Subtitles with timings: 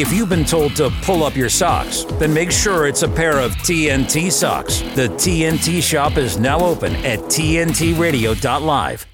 [0.00, 3.38] If you've been told to pull up your socks, then make sure it's a pair
[3.38, 4.80] of TNT socks.
[4.94, 9.06] The TNT shop is now open at TNTRadio.live.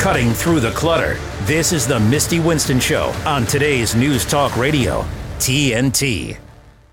[0.00, 5.02] Cutting through the clutter, this is the Misty Winston Show on today's News Talk Radio,
[5.38, 6.36] TNT.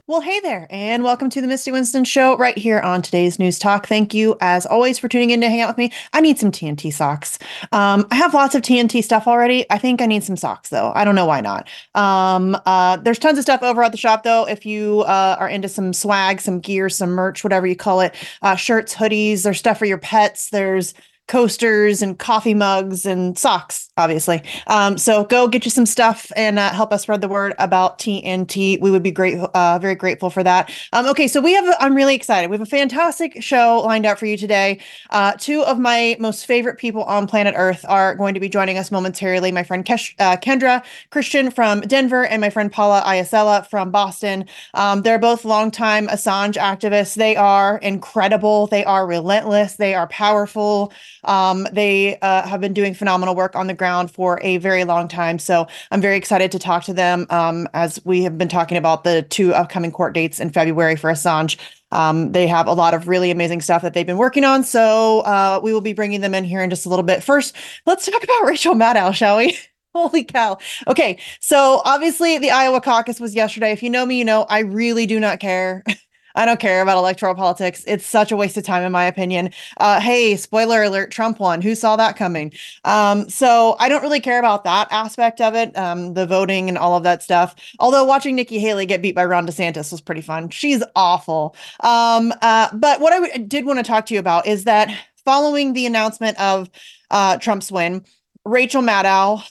[0.08, 3.58] Well, hey there, and welcome to the Misty Winston Show right here on today's News
[3.58, 3.88] Talk.
[3.88, 5.92] Thank you, as always, for tuning in to hang out with me.
[6.14, 7.40] I need some TNT socks.
[7.72, 9.66] Um, I have lots of TNT stuff already.
[9.72, 10.91] I think I need some socks, though.
[10.94, 11.68] I don't know why not.
[11.96, 14.48] Um, uh, there's tons of stuff over at the shop, though.
[14.48, 18.14] If you uh, are into some swag, some gear, some merch, whatever you call it,
[18.44, 20.52] uh, shirts, hoodies, there's stuff for your pets.
[20.52, 20.94] There's
[21.28, 24.44] coasters and coffee mugs and socks, obviously.
[24.68, 27.98] Um, so go get you some stuff and uh, help us spread the word about
[27.98, 28.80] TNT.
[28.80, 30.72] We would be great, uh, very grateful for that.
[30.94, 32.50] Um, okay, so we have, I'm really excited.
[32.50, 34.80] We have a fantastic show lined up for you today.
[35.10, 38.78] Uh, two of my most favorite people on planet Earth are going to be joining
[38.78, 39.52] us momentarily.
[39.52, 44.46] My friend Kesh, uh, Kendra Christian from Denver and my friend Paula Iasella from Boston.
[44.76, 47.16] Um, they're both longtime Assange activists.
[47.16, 48.67] They are incredible.
[48.67, 49.78] They are relentless.
[49.78, 50.94] They are powerful.
[51.26, 55.08] Um, they uh, have been doing phenomenal work on the ground for a very long
[55.08, 55.40] time.
[55.40, 59.04] So I'm very excited to talk to them um, as we have been talking about
[59.04, 61.58] the two upcoming court dates in February for Assange.
[61.92, 64.64] Um, they have a lot of really amazing stuff that they've been working on.
[64.64, 67.23] So uh, we will be bringing them in here in just a little bit.
[67.23, 69.58] First, let's talk about Rachel Maddow, shall we?
[69.95, 70.58] Holy cow.
[70.88, 71.17] Okay.
[71.39, 73.72] So obviously the Iowa caucus was yesterday.
[73.72, 75.84] If you know me, you know I really do not care
[76.36, 77.83] I don't care about electoral politics.
[77.88, 79.52] It's such a waste of time, in my opinion.
[79.78, 81.61] Uh, hey, spoiler alert: Trump won.
[81.61, 82.53] Who saw that coming?
[82.83, 86.77] Um, so I don't really care about that aspect of it, um, the voting and
[86.77, 87.55] all of that stuff.
[87.80, 90.50] Although watching Nikki Haley get beat by Ron DeSantis was pretty fun.
[90.50, 91.55] She's awful.
[91.81, 94.95] Um, uh, but what I w- did want to talk to you about is that
[95.23, 96.70] following the announcement of
[97.11, 98.03] uh, Trump's win,
[98.45, 99.44] Rachel Maddow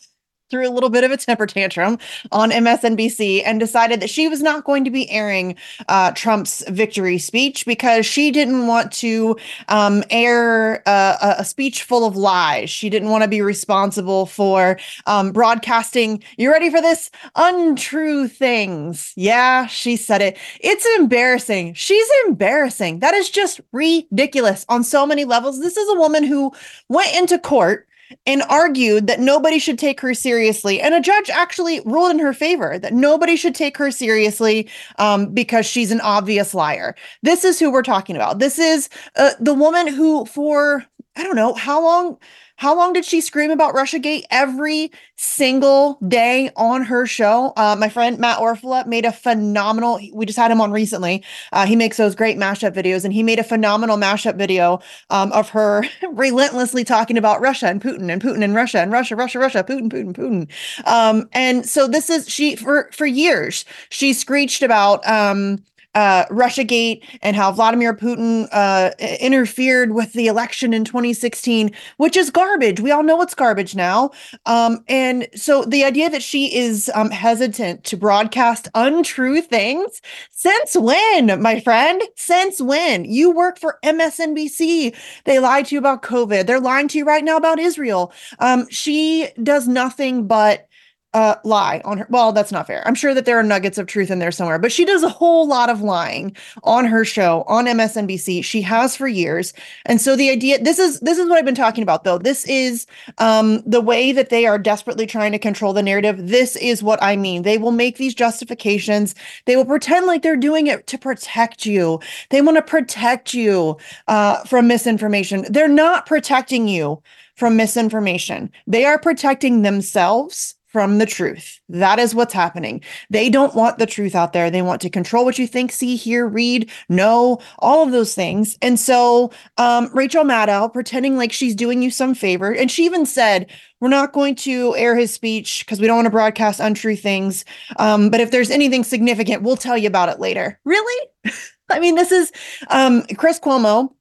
[0.50, 1.98] threw a little bit of a temper tantrum
[2.30, 5.56] on MSNBC and decided that she was not going to be airing
[5.88, 9.36] uh, Trump's victory speech because she didn't want to
[9.68, 12.68] um, air uh, a speech full of lies.
[12.68, 17.10] She didn't want to be responsible for um, broadcasting, you ready for this?
[17.36, 19.12] Untrue things.
[19.16, 20.36] Yeah, she said it.
[20.60, 21.74] It's embarrassing.
[21.74, 23.00] She's embarrassing.
[23.00, 25.60] That is just ridiculous on so many levels.
[25.60, 26.52] This is a woman who
[26.88, 27.88] went into court
[28.26, 30.80] and argued that nobody should take her seriously.
[30.80, 35.32] And a judge actually ruled in her favor that nobody should take her seriously um,
[35.32, 36.94] because she's an obvious liar.
[37.22, 38.38] This is who we're talking about.
[38.38, 40.84] This is uh, the woman who, for
[41.16, 42.18] I don't know how long
[42.56, 47.52] how long did she scream about Russiagate every single day on her show?
[47.56, 49.98] Uh, my friend Matt Orfalea made a phenomenal.
[50.12, 51.24] We just had him on recently.
[51.52, 55.32] Uh, he makes those great mashup videos, and he made a phenomenal mashup video um,
[55.32, 59.38] of her relentlessly talking about Russia and Putin and Putin and Russia and Russia, Russia,
[59.38, 60.86] Russia, Putin, Putin, Putin.
[60.86, 65.06] Um, and so this is she for for years she screeched about.
[65.08, 68.90] Um, uh, Russiagate and how Vladimir Putin uh,
[69.20, 72.80] interfered with the election in 2016, which is garbage.
[72.80, 74.10] We all know it's garbage now.
[74.46, 80.00] Um, and so the idea that she is um, hesitant to broadcast untrue things,
[80.30, 82.02] since when, my friend?
[82.16, 83.04] Since when?
[83.04, 84.94] You work for MSNBC.
[85.24, 86.46] They lied to you about COVID.
[86.46, 88.12] They're lying to you right now about Israel.
[88.38, 90.68] Um, she does nothing but
[91.14, 92.06] uh, lie on her.
[92.10, 92.86] Well, that's not fair.
[92.86, 95.08] I'm sure that there are nuggets of truth in there somewhere, but she does a
[95.08, 98.44] whole lot of lying on her show on MSNBC.
[98.44, 99.54] She has for years,
[99.86, 102.18] and so the idea this is this is what I've been talking about though.
[102.18, 102.86] This is
[103.18, 106.28] um, the way that they are desperately trying to control the narrative.
[106.28, 107.42] This is what I mean.
[107.42, 109.14] They will make these justifications.
[109.46, 112.00] They will pretend like they're doing it to protect you.
[112.30, 115.46] They want to protect you uh, from misinformation.
[115.48, 117.00] They're not protecting you
[117.36, 118.50] from misinformation.
[118.66, 121.60] They are protecting themselves from the truth.
[121.68, 122.82] That is what's happening.
[123.08, 124.50] They don't want the truth out there.
[124.50, 128.58] They want to control what you think, see, hear, read, know, all of those things.
[128.60, 132.52] And so um, Rachel Maddow pretending like she's doing you some favor.
[132.52, 136.06] And she even said, we're not going to air his speech because we don't want
[136.06, 137.44] to broadcast untrue things.
[137.78, 140.58] Um, but if there's anything significant, we'll tell you about it later.
[140.64, 141.08] Really?
[141.70, 142.32] I mean, this is
[142.66, 143.94] um, Chris Cuomo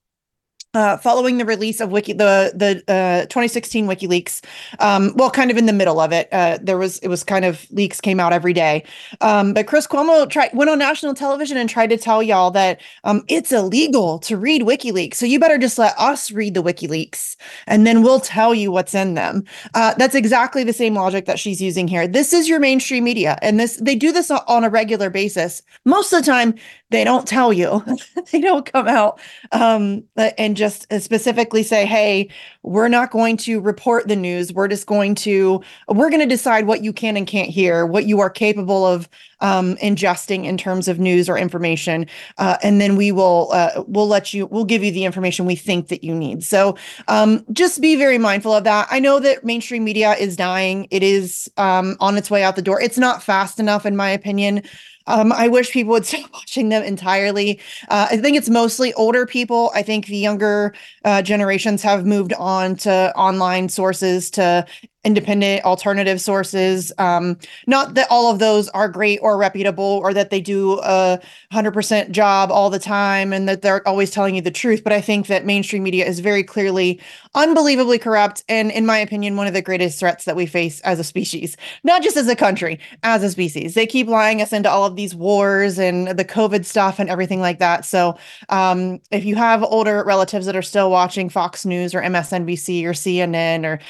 [0.74, 4.44] uh, following the release of Wiki, the the uh, 2016 WikiLeaks,
[4.80, 7.44] um, well, kind of in the middle of it, uh, there was it was kind
[7.44, 8.84] of leaks came out every day.
[9.20, 12.80] Um, but Chris Cuomo tried went on national television and tried to tell y'all that
[13.04, 17.36] um, it's illegal to read WikiLeaks, so you better just let us read the WikiLeaks,
[17.66, 19.44] and then we'll tell you what's in them.
[19.74, 22.08] Uh, that's exactly the same logic that she's using here.
[22.08, 25.62] This is your mainstream media, and this they do this on a regular basis.
[25.84, 26.54] Most of the time,
[26.94, 27.84] they don't tell you,
[28.32, 29.20] they don't come out
[29.50, 32.28] um, and just uh, specifically say, hey,
[32.62, 34.52] we're not going to report the news.
[34.52, 38.06] We're just going to, we're going to decide what you can and can't hear, what
[38.06, 39.08] you are capable of
[39.40, 42.06] um, ingesting in terms of news or information.
[42.38, 45.56] Uh, and then we will, uh, we'll let you, we'll give you the information we
[45.56, 46.44] think that you need.
[46.44, 46.76] So
[47.08, 48.86] um, just be very mindful of that.
[48.88, 50.86] I know that mainstream media is dying.
[50.92, 52.80] It is um, on its way out the door.
[52.80, 54.62] It's not fast enough, in my opinion.
[55.06, 57.60] Um, I wish people would stop watching them entirely.
[57.88, 59.70] Uh, I think it's mostly older people.
[59.74, 60.74] I think the younger
[61.04, 64.66] uh, generations have moved on to online sources to
[65.04, 66.92] independent alternative sources.
[66.98, 71.20] Um, not that all of those are great or reputable or that they do a
[71.52, 74.82] 100% job all the time and that they're always telling you the truth.
[74.82, 77.00] But I think that mainstream media is very clearly
[77.34, 78.44] unbelievably corrupt.
[78.48, 81.56] And in my opinion, one of the greatest threats that we face as a species,
[81.82, 83.74] not just as a country, as a species.
[83.74, 87.40] They keep lying us into all of these wars and the COVID stuff and everything
[87.40, 87.84] like that.
[87.84, 88.16] So
[88.48, 92.92] um, if you have older relatives that are still watching Fox News or MSNBC or
[92.92, 93.80] CNN or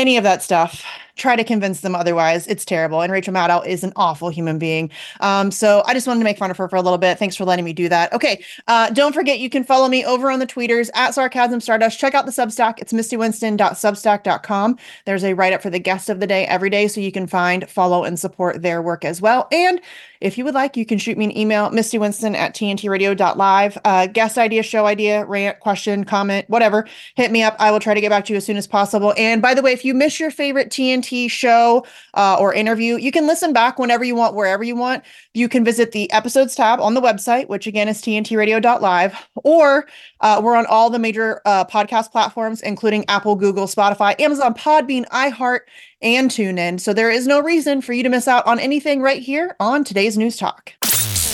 [0.00, 0.84] any of that stuff
[1.20, 2.46] try to convince them otherwise.
[2.46, 3.02] It's terrible.
[3.02, 4.90] And Rachel Maddow is an awful human being.
[5.20, 7.18] Um, so I just wanted to make fun of her for a little bit.
[7.18, 8.12] Thanks for letting me do that.
[8.12, 8.42] Okay.
[8.66, 11.98] Uh, don't forget, you can follow me over on the tweeters at Sarcasm Stardust.
[11.98, 12.78] Check out the Substack.
[12.78, 14.78] It's mistywinston.substack.com.
[15.04, 16.88] There's a write up for the guest of the day every day.
[16.88, 19.46] So you can find, follow, and support their work as well.
[19.52, 19.80] And
[20.20, 23.78] if you would like, you can shoot me an email, Misty Winston at tntradio.live.
[23.84, 26.86] Uh, guest idea, show idea, rant, question, comment, whatever.
[27.16, 27.56] Hit me up.
[27.58, 29.14] I will try to get back to you as soon as possible.
[29.16, 33.12] And by the way, if you miss your favorite TNT show uh, or interview, you
[33.12, 35.04] can listen back whenever you want, wherever you want.
[35.32, 39.86] You can visit the episodes tab on the website, which again is tntradio.live, or
[40.20, 45.06] uh, we're on all the major uh, podcast platforms, including Apple, Google, Spotify, Amazon, Podbean,
[45.08, 45.60] iHeart,
[46.02, 46.80] and TuneIn.
[46.80, 49.84] So there is no reason for you to miss out on anything right here on
[49.84, 50.74] today's News Talk.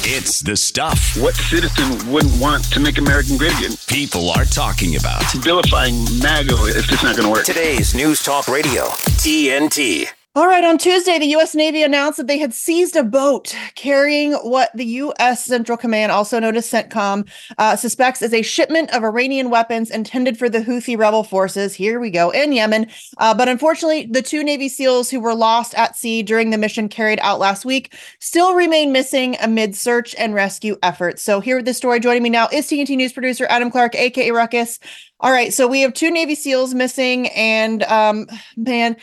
[0.09, 1.17] It's the stuff.
[1.21, 3.73] What citizen wouldn't want to make American great again?
[3.89, 5.25] People are talking about.
[5.33, 7.45] Vilifying MAGA is just not going to work.
[7.45, 8.85] Today's News Talk Radio,
[9.19, 10.07] TNT.
[10.37, 11.55] All right, on Tuesday, the U.S.
[11.55, 15.47] Navy announced that they had seized a boat carrying what the U.S.
[15.47, 20.39] Central Command, also known as CENTCOM, uh, suspects is a shipment of Iranian weapons intended
[20.39, 21.73] for the Houthi rebel forces.
[21.73, 22.87] Here we go in Yemen.
[23.17, 26.91] Uh, but unfortunately, the two Navy SEALs who were lost at sea during the mission
[26.91, 31.23] carried out last week still remain missing amid search and rescue efforts.
[31.23, 34.31] So, here with the story, joining me now is TNT News producer Adam Clark, aka
[34.33, 34.81] Ruckus.
[35.21, 38.27] All right, so we have two Navy SEALs missing, and um,
[38.59, 38.97] man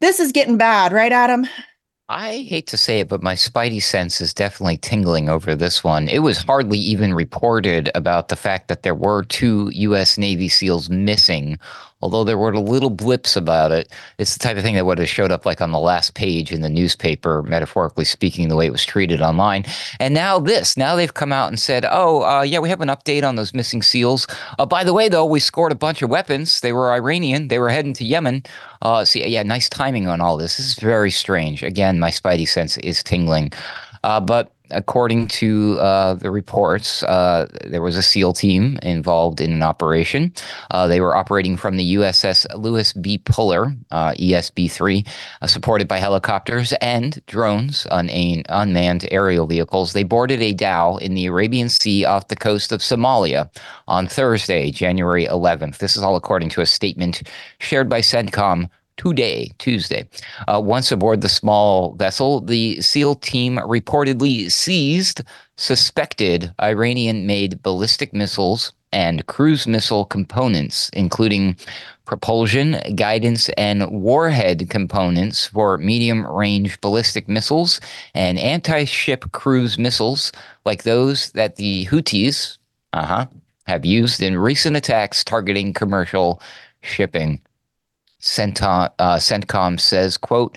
[0.00, 1.46] this is getting bad, right, Adam?
[2.10, 6.08] I hate to say it, but my spidey sense is definitely tingling over this one.
[6.08, 10.16] It was hardly even reported about the fact that there were two U.S.
[10.16, 11.58] Navy SEALs missing
[12.00, 13.92] although there were little blips about it.
[14.18, 16.52] It's the type of thing that would have showed up like on the last page
[16.52, 19.64] in the newspaper, metaphorically speaking, the way it was treated online.
[19.98, 22.88] And now this, now they've come out and said, oh, uh, yeah, we have an
[22.88, 24.26] update on those missing SEALs.
[24.58, 26.60] Uh, by the way, though, we scored a bunch of weapons.
[26.60, 27.48] They were Iranian.
[27.48, 28.44] They were heading to Yemen.
[28.82, 30.56] Uh, see, yeah, nice timing on all this.
[30.56, 31.62] This is very strange.
[31.62, 33.52] Again, my spidey sense is tingling.
[34.04, 39.52] Uh, but according to uh, the reports, uh, there was a SEAL team involved in
[39.52, 40.32] an operation.
[40.70, 43.18] Uh, they were operating from the USS Lewis B.
[43.18, 45.04] Puller, uh, ESB 3,
[45.42, 48.10] uh, supported by helicopters and drones, un-
[48.48, 49.92] unmanned aerial vehicles.
[49.92, 53.50] They boarded a dhow in the Arabian Sea off the coast of Somalia
[53.86, 55.78] on Thursday, January 11th.
[55.78, 57.22] This is all according to a statement
[57.58, 58.68] shared by CENTCOM
[58.98, 60.06] today, Tuesday.
[60.46, 65.22] Uh, once aboard the small vessel, the SEAL team reportedly seized
[65.56, 71.56] suspected Iranian made ballistic missiles and cruise missile components, including
[72.04, 77.80] propulsion, guidance, and warhead components for medium range ballistic missiles
[78.14, 80.32] and anti ship cruise missiles
[80.64, 82.56] like those that the Houthis
[82.94, 83.26] uh-huh,
[83.66, 86.40] have used in recent attacks targeting commercial
[86.80, 87.40] shipping.
[88.20, 90.56] CENTCOM, uh, CENTCOM says, quote,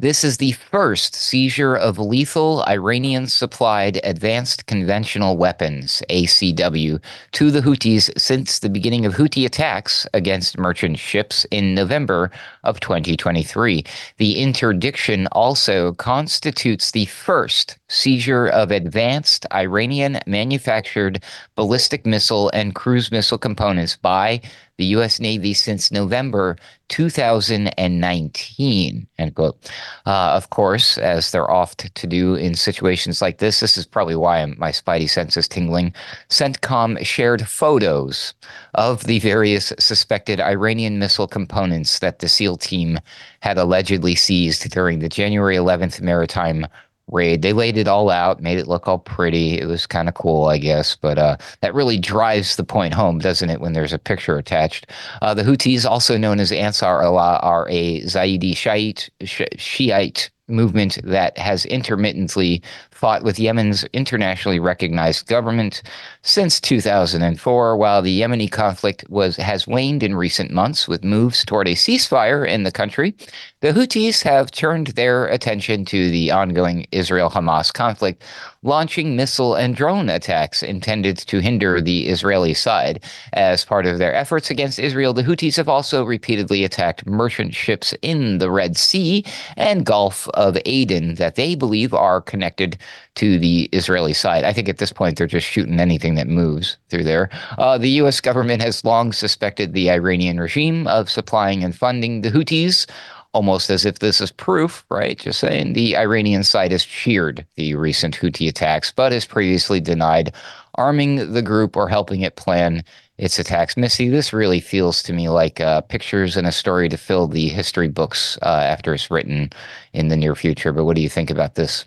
[0.00, 7.60] this is the first seizure of lethal Iranian supplied advanced conventional weapons, ACW, to the
[7.62, 12.30] Houthis since the beginning of Houthi attacks against merchant ships in November
[12.62, 13.84] of 2023.
[14.18, 21.24] The interdiction also constitutes the first seizure of advanced Iranian manufactured
[21.56, 24.42] ballistic missile and cruise missile components by
[24.78, 25.20] the U.S.
[25.20, 26.56] Navy since November
[26.88, 29.06] 2019.
[29.18, 29.70] End quote.
[30.06, 34.16] Uh, of course, as they're oft to do in situations like this, this is probably
[34.16, 35.92] why my spidey sense is tingling.
[36.30, 38.32] CENTCOM shared photos
[38.74, 42.98] of the various suspected Iranian missile components that the SEAL team
[43.40, 46.68] had allegedly seized during the January 11th maritime
[47.12, 47.42] raid.
[47.42, 49.58] They laid it all out, made it look all pretty.
[49.58, 53.18] It was kind of cool, I guess, but uh, that really drives the point home,
[53.18, 54.86] doesn't it, when there's a picture attached?
[55.22, 61.36] Uh, the Houthis, also known as Ansar Allah, are a Zaidi Shiite, Shiite movement that
[61.36, 65.82] has intermittently fought with Yemen's internationally recognized government
[66.22, 67.76] since 2004.
[67.76, 72.46] While the Yemeni conflict was has waned in recent months with moves toward a ceasefire
[72.46, 73.14] in the country,
[73.60, 78.22] the Houthis have turned their attention to the ongoing Israel-Hamas conflict,
[78.62, 83.02] launching missile and drone attacks intended to hinder the Israeli side.
[83.32, 87.94] As part of their efforts against Israel, the Houthis have also repeatedly attacked merchant ships
[88.02, 89.24] in the Red Sea
[89.56, 92.78] and Gulf of Aden that they believe are connected
[93.16, 94.44] to the Israeli side.
[94.44, 97.30] I think at this point they're just shooting anything that moves through there.
[97.58, 98.20] Uh, the U.S.
[98.20, 102.86] government has long suspected the Iranian regime of supplying and funding the Houthis.
[103.34, 105.18] Almost as if this is proof, right?
[105.18, 110.34] Just saying the Iranian side has cheered the recent Houthi attacks, but has previously denied
[110.76, 112.82] arming the group or helping it plan
[113.18, 113.76] its attacks.
[113.76, 117.48] Missy, this really feels to me like uh, pictures and a story to fill the
[117.48, 119.50] history books uh, after it's written
[119.92, 120.72] in the near future.
[120.72, 121.84] But what do you think about this?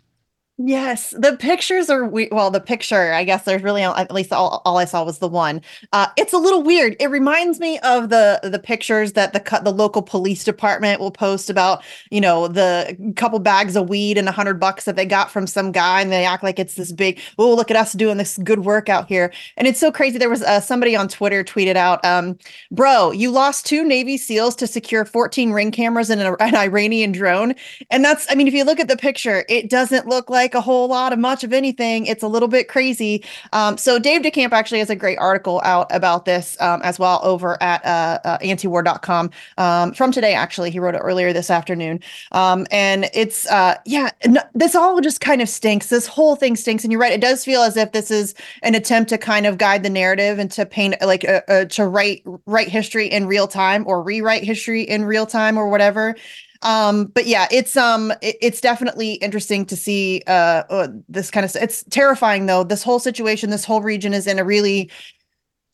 [0.64, 2.52] Yes, the pictures are we- well.
[2.52, 5.62] The picture, I guess, there's really at least all, all I saw was the one.
[5.92, 6.96] Uh, it's a little weird.
[7.00, 11.50] It reminds me of the the pictures that the the local police department will post
[11.50, 15.32] about, you know, the couple bags of weed and a hundred bucks that they got
[15.32, 17.20] from some guy, and they act like it's this big.
[17.40, 20.20] Oh, look at us doing this good work out here, and it's so crazy.
[20.20, 22.38] There was uh, somebody on Twitter tweeted out, um,
[22.72, 27.12] "Bro, you lost two Navy SEALs to secure 14 ring cameras and an, an Iranian
[27.14, 27.56] drone,"
[27.90, 28.28] and that's.
[28.30, 30.88] I mean, if you look at the picture, it doesn't look like like a whole
[30.88, 32.06] lot of much of anything.
[32.06, 33.24] It's a little bit crazy.
[33.54, 37.22] Um, so Dave DeCamp actually has a great article out about this um, as well
[37.24, 40.34] over at uh, uh, antiwar.com um, from today.
[40.34, 42.02] Actually, he wrote it earlier this afternoon.
[42.34, 44.10] Um, and it's uh, yeah,
[44.54, 45.88] this all just kind of stinks.
[45.88, 46.84] This whole thing stinks.
[46.84, 47.14] And you're right.
[47.14, 50.38] It does feel as if this is an attempt to kind of guide the narrative
[50.38, 54.44] and to paint like uh, uh, to write write history in real time or rewrite
[54.44, 56.16] history in real time or whatever.
[56.64, 61.46] Um, but yeah, it's um, it, it's definitely interesting to see uh, uh this kind
[61.46, 61.56] of.
[61.56, 62.64] It's terrifying though.
[62.64, 64.90] This whole situation, this whole region is in a really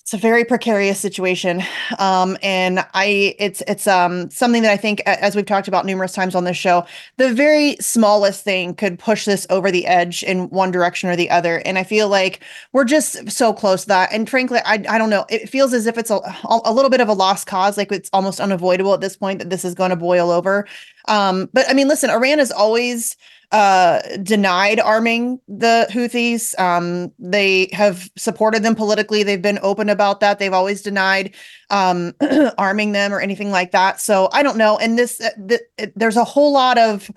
[0.08, 1.62] it's a very precarious situation.
[2.00, 6.14] Um, and i it's it's um, something that i think as we've talked about numerous
[6.14, 6.86] times on this show
[7.18, 11.30] the very smallest thing could push this over the edge in one direction or the
[11.30, 11.62] other.
[11.66, 14.14] And i feel like we're just so close to that.
[14.14, 15.26] And frankly i, I don't know.
[15.30, 18.10] It feels as if it's a, a little bit of a lost cause like it's
[18.14, 20.68] almost unavoidable at this point that this is going to boil over.
[21.10, 23.18] Um, but i mean listen iran is always
[23.51, 26.58] uh, denied arming the Houthis.
[26.60, 29.24] Um, they have supported them politically.
[29.24, 30.39] They've been open about that.
[30.39, 31.34] They've always denied
[31.70, 32.13] um,
[32.58, 34.01] arming them or anything like that.
[34.01, 34.77] So I don't know.
[34.77, 37.10] And this, uh, th- there's a whole lot of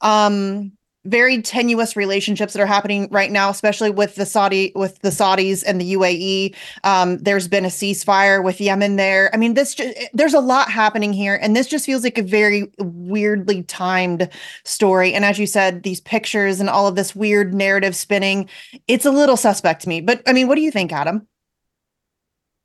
[0.00, 0.72] um,
[1.04, 5.64] very tenuous relationships that are happening right now, especially with the Saudi with the Saudis
[5.66, 6.54] and the UAE.
[6.84, 9.30] Um, there's been a ceasefire with Yemen there.
[9.32, 12.22] I mean, this just, there's a lot happening here, and this just feels like a
[12.22, 14.28] very weirdly timed
[14.64, 15.14] story.
[15.14, 18.48] And as you said, these pictures and all of this weird narrative spinning,
[18.88, 20.00] it's a little suspect to me.
[20.00, 21.26] But I mean, what do you think, Adam?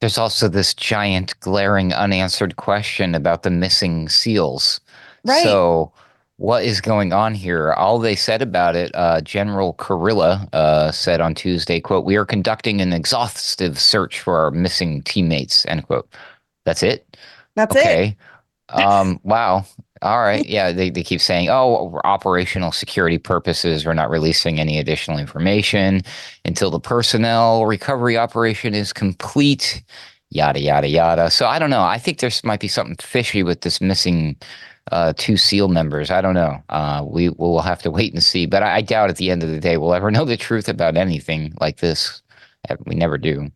[0.01, 4.81] There's also this giant, glaring, unanswered question about the missing seals.
[5.23, 5.43] Right.
[5.43, 5.93] So
[6.37, 7.73] what is going on here.
[7.73, 12.25] All they said about it, uh, General Kurilla uh, said on Tuesday, quote, we are
[12.25, 16.07] conducting an exhaustive search for our missing teammates, end quote.
[16.65, 17.17] That's it?
[17.55, 18.17] That's okay.
[18.69, 18.81] it.
[18.81, 19.65] um, wow.
[20.01, 20.45] All right.
[20.45, 26.01] Yeah, they, they keep saying, oh, operational security purposes, we're not releasing any additional information
[26.43, 29.81] until the personnel recovery operation is complete,
[30.29, 31.31] yada, yada, yada.
[31.31, 31.83] So I don't know.
[31.83, 34.35] I think there might be something fishy with this missing
[34.91, 36.11] uh, two SEAL members.
[36.11, 36.61] I don't know.
[36.69, 38.45] Uh, we will have to wait and see.
[38.45, 40.67] But I, I, doubt at the end of the day we'll ever know the truth
[40.67, 42.21] about anything like this.
[42.85, 43.51] We never do.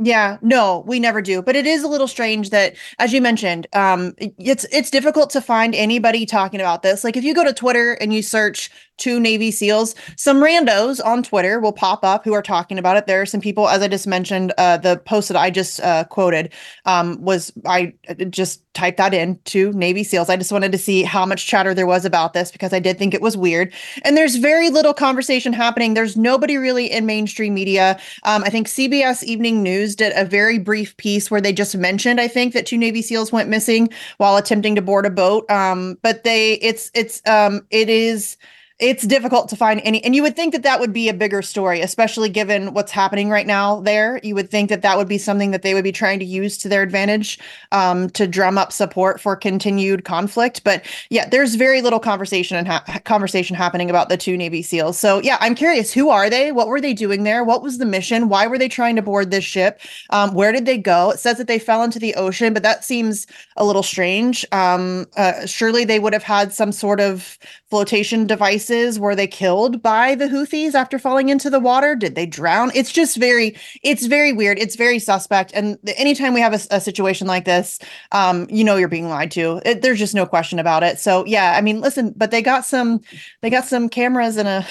[0.00, 1.42] Yeah, no, we never do.
[1.42, 5.40] But it is a little strange that, as you mentioned, um, it's it's difficult to
[5.40, 7.02] find anybody talking about this.
[7.02, 9.94] Like if you go to Twitter and you search two Navy SEALs.
[10.16, 13.06] Some randos on Twitter will pop up who are talking about it.
[13.06, 16.04] There are some people, as I just mentioned, uh, the post that I just uh,
[16.04, 16.52] quoted
[16.84, 20.28] um, was I uh, just typed that in to Navy SEALs.
[20.28, 22.96] I just wanted to see how much chatter there was about this because I did
[22.96, 23.72] think it was weird.
[24.04, 25.94] And there's very little conversation happening.
[25.94, 27.98] There's nobody really in mainstream media.
[28.22, 32.20] Um, I think CBS Evening News did a very brief piece where they just mentioned,
[32.20, 33.88] I think, that two Navy SEAls went missing
[34.18, 35.50] while attempting to board a boat.
[35.50, 38.36] Um, but they, it's, it's, um, it is
[38.78, 41.42] it's difficult to find any and you would think that that would be a bigger
[41.42, 44.20] story especially given what's happening right now there.
[44.22, 46.56] You would think that that would be something that they would be trying to use
[46.58, 47.40] to their advantage
[47.72, 50.62] um, to drum up support for continued conflict.
[50.62, 54.98] But yeah there's very little conversation and ha- conversation happening about the two navy seals.
[54.98, 56.52] So yeah i'm curious who are they?
[56.52, 57.42] What were they doing there?
[57.42, 58.28] What was the mission?
[58.28, 59.80] Why were they trying to board this ship?
[60.10, 61.10] Um, where did they go?
[61.10, 64.46] It says that they fell into the ocean but that seems a little strange.
[64.52, 67.38] Um, uh, surely they would have had some sort of
[67.70, 71.94] flotation devices were they killed by the houthis after falling into the water?
[71.94, 72.70] Did they drown?
[72.74, 74.58] It's just very it's very weird.
[74.58, 75.52] It's very suspect.
[75.54, 77.78] And anytime we have a, a situation like this
[78.12, 79.60] um you know you're being lied to.
[79.64, 80.98] It, there's just no question about it.
[80.98, 83.00] So yeah i mean listen but they got some
[83.42, 84.66] they got some cameras and a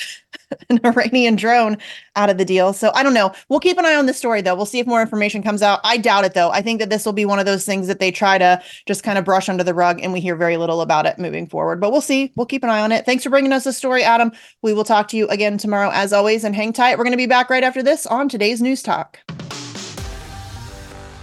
[0.69, 1.77] an Iranian drone
[2.15, 2.73] out of the deal.
[2.73, 3.33] So I don't know.
[3.49, 4.55] We'll keep an eye on the story though.
[4.55, 5.79] We'll see if more information comes out.
[5.83, 6.49] I doubt it though.
[6.51, 9.03] I think that this will be one of those things that they try to just
[9.03, 11.79] kind of brush under the rug and we hear very little about it moving forward.
[11.79, 12.31] But we'll see.
[12.35, 13.05] We'll keep an eye on it.
[13.05, 14.31] Thanks for bringing us the story, Adam.
[14.61, 16.97] We will talk to you again tomorrow as always and hang tight.
[16.97, 19.19] We're going to be back right after this on today's News Talk.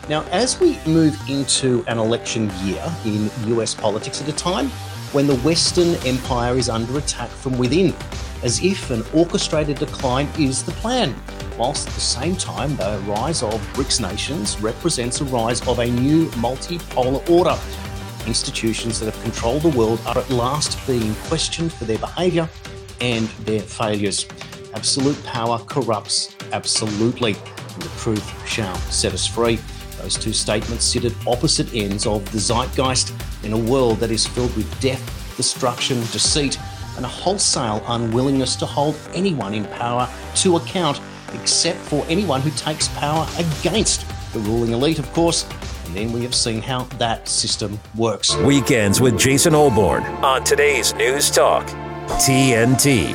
[0.08, 4.68] Now, as we move into an election year in US politics at a time
[5.12, 7.94] when the Western Empire is under attack from within,
[8.44, 11.14] as if an orchestrated decline is the plan,
[11.58, 15.86] whilst at the same time the rise of BRICS nations represents a rise of a
[15.86, 17.58] new multipolar order.
[18.26, 22.48] Institutions that have controlled the world are at last being questioned for their behaviour
[23.00, 24.26] and their failures.
[24.74, 29.58] Absolute power corrupts absolutely, and the truth shall set us free.
[29.98, 34.26] Those two statements sit at opposite ends of the zeitgeist in a world that is
[34.26, 35.02] filled with death,
[35.38, 36.58] destruction, deceit,
[36.96, 41.00] and a wholesale unwillingness to hold anyone in power to account,
[41.32, 45.46] except for anyone who takes power against the ruling elite, of course.
[45.86, 48.36] And then we have seen how that system works.
[48.36, 51.66] Weekends with Jason Olbourne on today's News Talk,
[52.20, 53.14] TNT.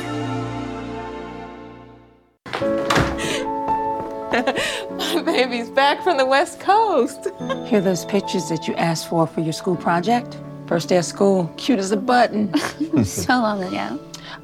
[4.30, 7.28] My baby's back from the West Coast.
[7.66, 10.38] Hear those pictures that you asked for for your school project?
[10.70, 12.56] First day of school, cute as a button.
[13.04, 13.98] so long ago.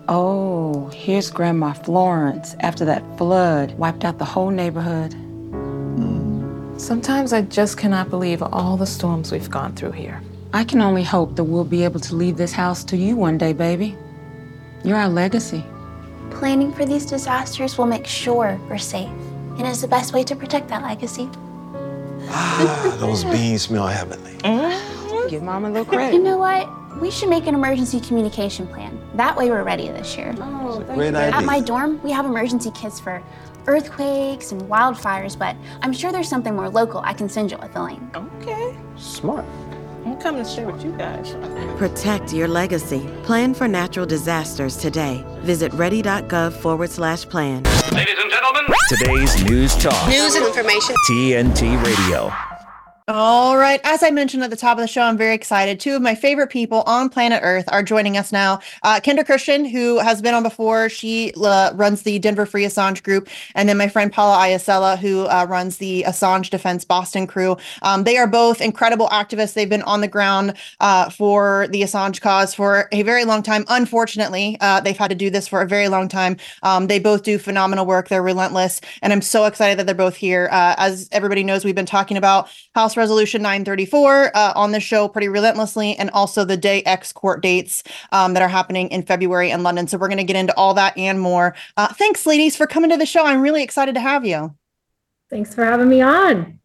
[0.08, 5.12] Oh, here's Grandma Florence after that flood wiped out the whole neighborhood.
[6.80, 10.20] Sometimes I just cannot believe all the storms we've gone through here.
[10.52, 13.38] I can only hope that we'll be able to leave this house to you one
[13.38, 13.96] day, baby.
[14.82, 15.64] You're our legacy.
[16.32, 19.10] Planning for these disasters will make sure we're safe,
[19.58, 21.28] and is the best way to protect that legacy.
[22.30, 24.32] Ah, those beans smell heavenly.
[24.38, 24.96] Mm-hmm.
[25.28, 26.14] Give Mom a little credit.
[26.14, 26.68] You know what?
[27.00, 28.98] We should make an emergency communication plan.
[29.14, 30.34] That way we're ready this year.
[30.38, 31.36] Oh, Great idea.
[31.36, 33.22] At my dorm, we have emergency kits for
[33.66, 37.74] earthquakes and wildfires, but I'm sure there's something more local I can send you with
[37.74, 38.00] the link.
[38.16, 38.76] Okay.
[38.96, 39.44] Smart.
[40.06, 41.34] I'm coming to share with you guys.
[41.78, 43.08] Protect your legacy.
[43.24, 45.24] Plan for natural disasters today.
[45.40, 47.64] Visit ready.gov forward slash plan.
[47.92, 50.94] Ladies and gentlemen, Today's News Talk, News and information.
[51.10, 52.32] TNT Radio.
[53.08, 53.80] All right.
[53.84, 55.78] As I mentioned at the top of the show, I'm very excited.
[55.78, 58.58] Two of my favorite people on planet Earth are joining us now.
[58.82, 63.04] Uh, Kendra Christian, who has been on before, she uh, runs the Denver Free Assange
[63.04, 63.28] group.
[63.54, 67.56] And then my friend Paula Iasella, who uh, runs the Assange Defense Boston crew.
[67.82, 69.54] Um, they are both incredible activists.
[69.54, 73.64] They've been on the ground uh, for the Assange cause for a very long time.
[73.68, 76.38] Unfortunately, uh, they've had to do this for a very long time.
[76.64, 78.08] Um, they both do phenomenal work.
[78.08, 78.80] They're relentless.
[79.00, 80.48] And I'm so excited that they're both here.
[80.50, 85.08] Uh, as everybody knows, we've been talking about House Resolution 934 uh, on the show
[85.08, 87.82] pretty relentlessly, and also the Day X court dates
[88.12, 89.86] um, that are happening in February in London.
[89.86, 91.54] So we're going to get into all that and more.
[91.76, 93.24] Uh, thanks, ladies, for coming to the show.
[93.24, 94.54] I'm really excited to have you.
[95.30, 96.60] Thanks for having me on.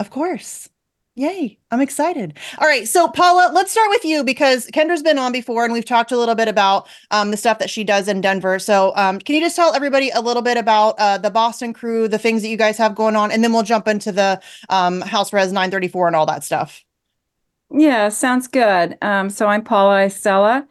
[0.00, 0.68] Of course.
[1.16, 1.56] Yay.
[1.70, 2.36] I'm excited.
[2.58, 2.88] All right.
[2.88, 6.16] So, Paula, let's start with you because Kendra's been on before and we've talked a
[6.16, 8.58] little bit about um, the stuff that she does in Denver.
[8.58, 12.08] So, um, can you just tell everybody a little bit about uh, the Boston crew,
[12.08, 15.02] the things that you guys have going on, and then we'll jump into the um,
[15.02, 16.84] House Res 934 and all that stuff?
[17.70, 18.98] Yeah, sounds good.
[19.00, 20.66] Um, so, I'm Paula Iasella.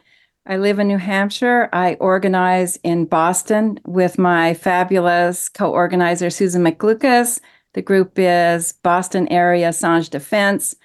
[0.46, 1.70] I live in New Hampshire.
[1.72, 7.40] I organize in Boston with my fabulous co organizer, Susan McLucas.
[7.74, 10.76] The group is Boston Area Assange Defense.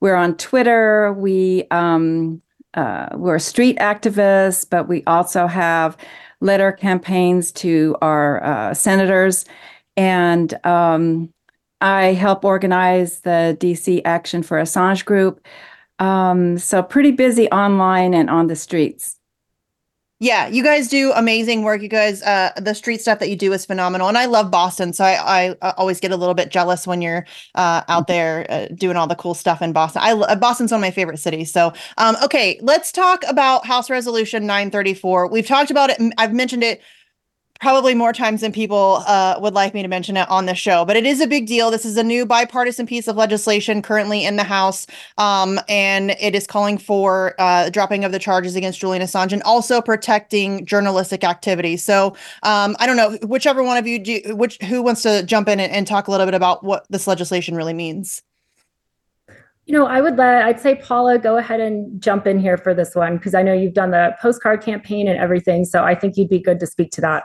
[0.00, 1.12] We're on Twitter.
[1.12, 2.42] We um,
[2.74, 5.96] uh, we're street activists, but we also have
[6.40, 9.44] letter campaigns to our uh, senators,
[9.96, 11.32] and um,
[11.80, 15.46] I help organize the DC Action for Assange group.
[15.98, 19.18] Um, so pretty busy online and on the streets.
[20.22, 21.82] Yeah, you guys do amazing work.
[21.82, 24.92] You guys, uh, the street stuff that you do is phenomenal, and I love Boston.
[24.92, 28.46] So I, I uh, always get a little bit jealous when you're uh, out there
[28.48, 30.00] uh, doing all the cool stuff in Boston.
[30.04, 31.52] I uh, Boston's one of my favorite cities.
[31.52, 35.26] So, um, okay, let's talk about House Resolution 934.
[35.26, 36.00] We've talked about it.
[36.16, 36.80] I've mentioned it
[37.62, 40.84] probably more times than people uh, would like me to mention it on the show,
[40.84, 41.70] but it is a big deal.
[41.70, 44.84] This is a new bipartisan piece of legislation currently in the House,
[45.16, 49.44] um, and it is calling for uh, dropping of the charges against Julian Assange and
[49.44, 51.76] also protecting journalistic activity.
[51.76, 55.48] So um, I don't know whichever one of you do, which who wants to jump
[55.48, 58.24] in and, and talk a little bit about what this legislation really means.
[59.66, 62.74] You know, I would let, I'd say, Paula, go ahead and jump in here for
[62.74, 65.64] this one because I know you've done the postcard campaign and everything.
[65.64, 67.22] So I think you'd be good to speak to that.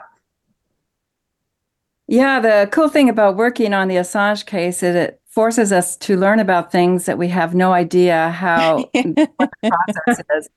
[2.08, 6.16] Yeah, the cool thing about working on the Assange case is it forces us to
[6.16, 9.70] learn about things that we have no idea how what the
[10.06, 10.48] process is.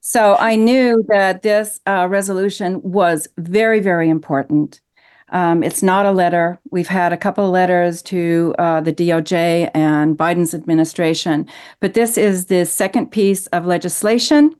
[0.00, 4.80] So I knew that this uh, resolution was very, very important.
[5.30, 6.58] Um, it's not a letter.
[6.70, 11.48] We've had a couple of letters to uh, the DOJ and Biden's administration,
[11.80, 14.54] but this is the second piece of legislation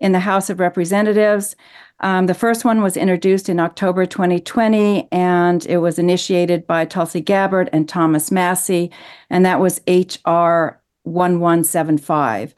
[0.00, 1.56] in the House of Representatives.
[2.00, 7.20] Um, the first one was introduced in October 2020, and it was initiated by Tulsi
[7.20, 8.90] Gabbard and Thomas Massie,
[9.30, 12.54] and that was HR 1175.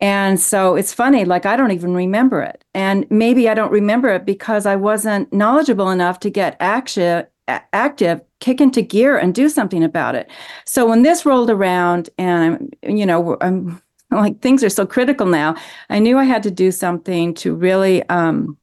[0.00, 2.64] And so it's funny, like I don't even remember it.
[2.72, 8.20] And maybe I don't remember it because I wasn't knowledgeable enough to get action, active,
[8.40, 10.30] kick into gear and do something about it.
[10.64, 15.56] So when this rolled around and, you know, I'm like things are so critical now,
[15.90, 18.56] I knew I had to do something to really um,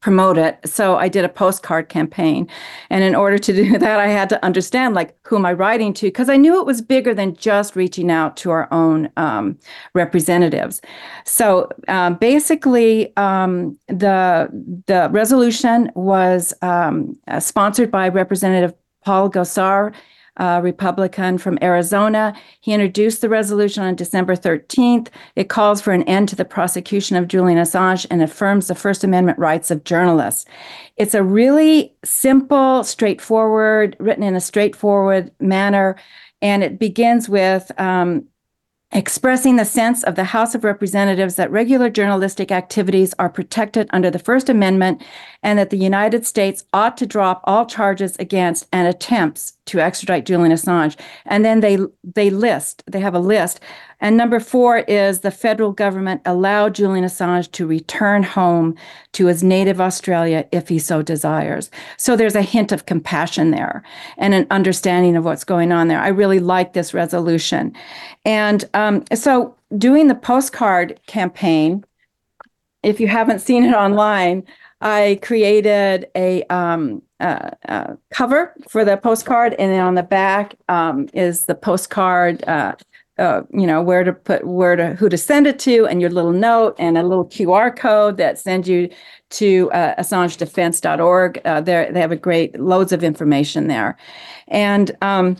[0.00, 0.58] promote it.
[0.64, 2.48] So I did a postcard campaign.
[2.90, 5.92] And in order to do that, I had to understand like who am I writing
[5.94, 6.06] to?
[6.06, 9.58] Because I knew it was bigger than just reaching out to our own um,
[9.94, 10.80] representatives.
[11.24, 14.48] So um, basically, um, the
[14.86, 19.92] the resolution was um, sponsored by Representative Paul Gosar
[20.36, 22.34] uh, Republican from Arizona.
[22.60, 25.08] He introduced the resolution on December 13th.
[25.34, 29.04] It calls for an end to the prosecution of Julian Assange and affirms the First
[29.04, 30.44] Amendment rights of journalists.
[30.96, 35.96] It's a really simple, straightforward, written in a straightforward manner.
[36.42, 38.26] And it begins with um,
[38.92, 44.10] expressing the sense of the House of Representatives that regular journalistic activities are protected under
[44.10, 45.02] the First Amendment
[45.46, 50.26] and that the United States ought to drop all charges against and attempts to extradite
[50.26, 50.98] Julian Assange.
[51.24, 53.60] And then they they list, they have a list.
[54.00, 58.74] And number four is the federal government allow Julian Assange to return home
[59.12, 61.70] to his native Australia if he so desires.
[61.96, 63.84] So there's a hint of compassion there
[64.18, 66.00] and an understanding of what's going on there.
[66.00, 67.72] I really like this resolution.
[68.24, 71.84] And um, so doing the postcard campaign,
[72.82, 74.44] if you haven't seen it online,
[74.80, 80.54] I created a um, uh, uh, cover for the postcard, and then on the back
[80.68, 82.44] um, is the postcard.
[82.46, 82.74] Uh,
[83.50, 86.32] you know where to put where to who to send it to, and your little
[86.32, 88.90] note, and a little QR code that sends you
[89.30, 91.40] to uh, AssangeDefense.org.
[91.46, 93.96] Uh, there they have a great loads of information there,
[94.48, 95.38] and um,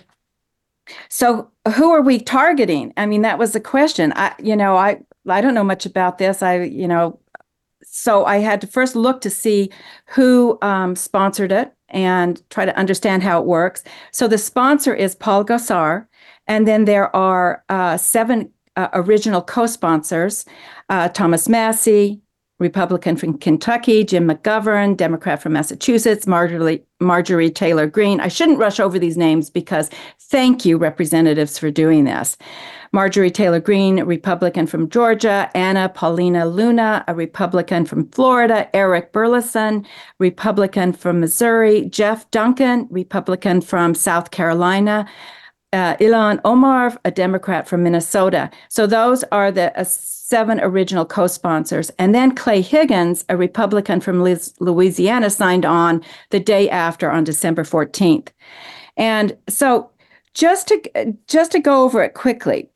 [1.11, 2.95] so who are we targeting?
[2.97, 4.15] I mean, that was the question.
[4.17, 6.43] I you know I I don't know much about this.
[6.43, 7.19] I you know
[7.83, 9.71] so I had to first look to see
[10.07, 13.85] who um, sponsored it and try to understand how it works.
[14.13, 16.07] So the sponsor is Paul Gosar,
[16.47, 20.45] and then there are uh, seven uh, original co-sponsors:
[20.89, 22.21] uh, Thomas Massie,
[22.59, 28.19] Republican from Kentucky, Jim McGovern, Democrat from Massachusetts, Marjorie, Marjorie Taylor Greene.
[28.21, 32.39] I shouldn't rush over these names because thank you, representatives, for doing this.
[32.93, 39.85] Marjorie Taylor Greene, Republican from Georgia, Anna Paulina Luna, a Republican from Florida, Eric Burlison,
[40.19, 45.07] Republican from Missouri, Jeff Duncan, Republican from South Carolina,
[45.75, 48.51] uh, Ilhan Omar, a Democrat from Minnesota.
[48.71, 49.85] So those are the uh,
[50.29, 51.91] seven original co sponsors.
[51.99, 54.23] And then Clay Higgins, a Republican from
[54.59, 58.29] Louisiana, signed on the day after on December 14th.
[58.97, 59.91] And so
[60.35, 62.69] just to just to go over it quickly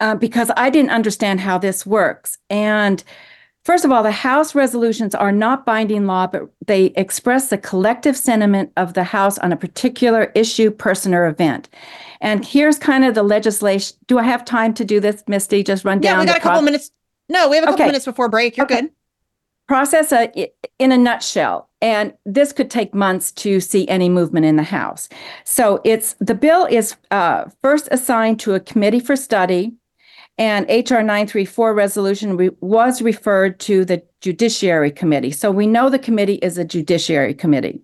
[0.00, 2.38] uh, because I didn't understand how this works.
[2.48, 3.04] And
[3.64, 8.16] first of all, the House resolutions are not binding law, but they express the collective
[8.16, 11.68] sentiment of the House on a particular issue, person, or event.
[12.20, 13.96] And here's kind of the legislation.
[14.06, 15.62] Do I have time to do this, Misty?
[15.62, 16.18] Just run yeah, down.
[16.18, 16.90] Yeah, we got a couple pro- minutes.
[17.28, 17.88] No, we have a couple okay.
[17.88, 18.56] minutes before break.
[18.56, 18.82] You're okay.
[18.82, 18.90] good.
[19.68, 21.70] Process a, in a nutshell.
[21.80, 25.08] And this could take months to see any movement in the House.
[25.44, 29.72] So it's the bill is uh, first assigned to a committee for study
[30.40, 35.30] and HR 934 resolution re- was referred to the Judiciary Committee.
[35.30, 37.82] So we know the committee is a Judiciary Committee.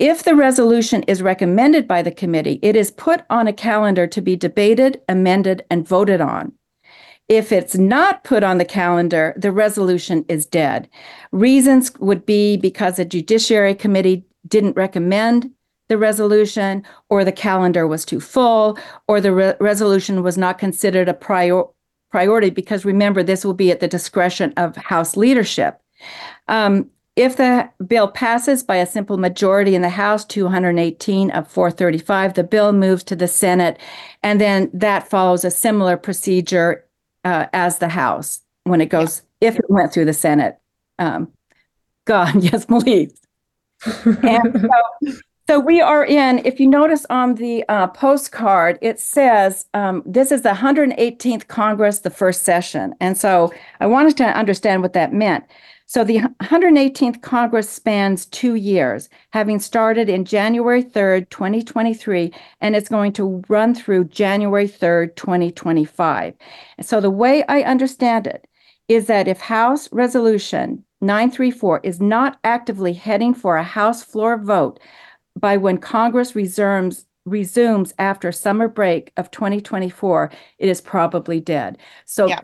[0.00, 4.22] If the resolution is recommended by the committee, it is put on a calendar to
[4.22, 6.52] be debated, amended, and voted on.
[7.28, 10.88] If it's not put on the calendar, the resolution is dead.
[11.32, 15.50] Reasons would be because the Judiciary Committee didn't recommend
[15.90, 21.10] the resolution, or the calendar was too full, or the re- resolution was not considered
[21.10, 21.64] a prior-
[22.10, 25.78] priority, because remember, this will be at the discretion of House leadership.
[26.48, 32.34] Um, if the bill passes by a simple majority in the House, 218 of 435,
[32.34, 33.78] the bill moves to the Senate,
[34.22, 36.86] and then that follows a similar procedure
[37.24, 40.58] uh, as the House when it goes, if it went through the Senate.
[40.98, 41.32] Um,
[42.06, 43.20] God, yes, please.
[44.04, 44.68] and
[45.02, 45.12] so,
[45.48, 50.30] so we are in, if you notice on the uh, postcard, it says um, this
[50.30, 52.94] is the 118th Congress, the first session.
[53.00, 55.44] And so I wanted to understand what that meant.
[55.90, 62.88] So the 118th Congress spans two years, having started in January 3rd, 2023, and it's
[62.88, 66.34] going to run through January 3rd, 2025.
[66.80, 68.46] So the way I understand it
[68.86, 74.78] is that if House Resolution 934 is not actively heading for a House floor vote
[75.34, 81.78] by when Congress resumes resumes after summer break of 2024, it is probably dead.
[82.04, 82.42] So yeah.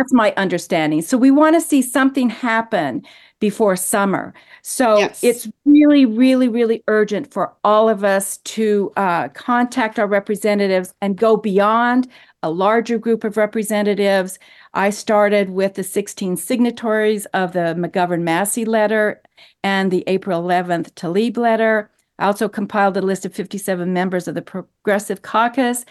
[0.00, 1.02] That's my understanding.
[1.02, 3.02] So we want to see something happen
[3.38, 4.32] before summer.
[4.62, 5.22] So yes.
[5.22, 11.16] it's really, really, really urgent for all of us to uh, contact our representatives and
[11.16, 12.08] go beyond
[12.42, 14.38] a larger group of representatives.
[14.72, 19.20] I started with the 16 signatories of the McGovern Massie letter
[19.62, 21.90] and the April 11th Tlaib letter.
[22.18, 25.84] I also compiled a list of 57 members of the Progressive Caucus.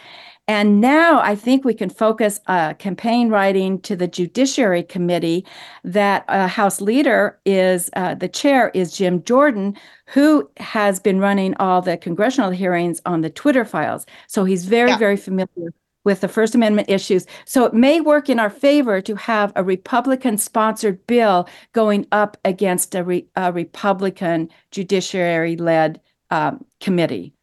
[0.50, 5.46] And now I think we can focus uh, campaign writing to the Judiciary Committee
[5.84, 11.54] that uh, House leader is uh, the chair is Jim Jordan, who has been running
[11.58, 14.08] all the congressional hearings on the Twitter files.
[14.26, 14.98] So he's very, yeah.
[14.98, 15.72] very familiar
[16.04, 17.28] with the First Amendment issues.
[17.46, 22.38] So it may work in our favor to have a Republican sponsored bill going up
[22.44, 27.36] against a, re- a Republican judiciary led um, committee.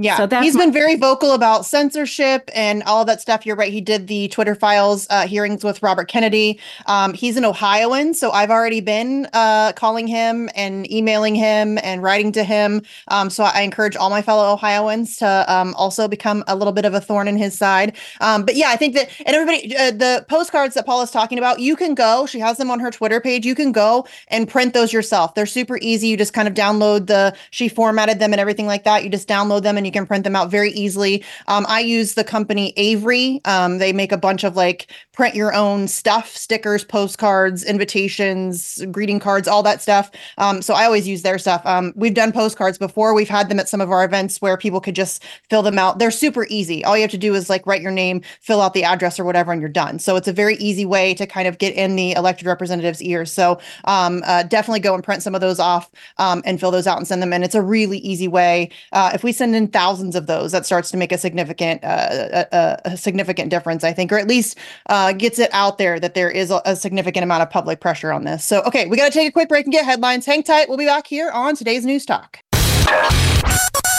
[0.00, 3.44] Yeah, so that's he's my- been very vocal about censorship and all that stuff.
[3.44, 3.70] You're right.
[3.70, 6.58] He did the Twitter files uh, hearings with Robert Kennedy.
[6.86, 12.02] Um, he's an Ohioan, so I've already been uh, calling him and emailing him and
[12.02, 12.80] writing to him.
[13.08, 16.86] Um, so I encourage all my fellow Ohioans to um, also become a little bit
[16.86, 17.94] of a thorn in his side.
[18.22, 21.60] Um, but yeah, I think that and everybody, uh, the postcards that Paula's talking about,
[21.60, 22.24] you can go.
[22.24, 23.44] She has them on her Twitter page.
[23.44, 25.34] You can go and print those yourself.
[25.34, 26.08] They're super easy.
[26.08, 27.36] You just kind of download the.
[27.50, 29.04] She formatted them and everything like that.
[29.04, 31.24] You just download them and you you can print them out very easily.
[31.48, 33.40] Um, I use the company Avery.
[33.44, 39.18] Um, they make a bunch of like print your own stuff, stickers, postcards, invitations, greeting
[39.18, 40.10] cards, all that stuff.
[40.38, 41.60] Um, so I always use their stuff.
[41.64, 43.14] Um, we've done postcards before.
[43.14, 45.98] We've had them at some of our events where people could just fill them out.
[45.98, 46.84] They're super easy.
[46.84, 49.24] All you have to do is like write your name, fill out the address or
[49.24, 49.98] whatever, and you're done.
[49.98, 53.32] So it's a very easy way to kind of get in the elected representative's ears.
[53.32, 56.86] So um, uh, definitely go and print some of those off um, and fill those
[56.86, 57.42] out and send them in.
[57.42, 58.70] It's a really easy way.
[58.92, 62.44] Uh, if we send in thousands of those, that starts to make a significant uh,
[62.52, 64.58] a, a, significant difference, I think, or at least
[64.90, 68.12] uh, gets it out there that there is a, a, significant amount of public pressure
[68.12, 68.44] on this.
[68.44, 70.26] So, okay, we got to take a quick break and get headlines.
[70.26, 70.68] Hang tight.
[70.68, 72.40] We'll be back here on today's News Talk.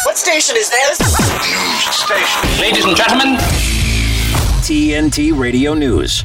[0.06, 1.00] What station is this?
[1.00, 2.62] News station.
[2.62, 3.38] Ladies and gentlemen,
[4.62, 6.24] TNT Radio News.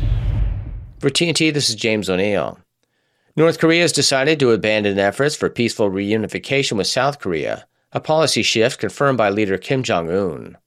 [0.99, 2.59] For TNT, this is James O'Neill.
[3.37, 7.66] North Korea has decided to abandon efforts for peaceful reunification with South Korea
[7.97, 10.59] a policy shift confirmed by leader Kim Jong un.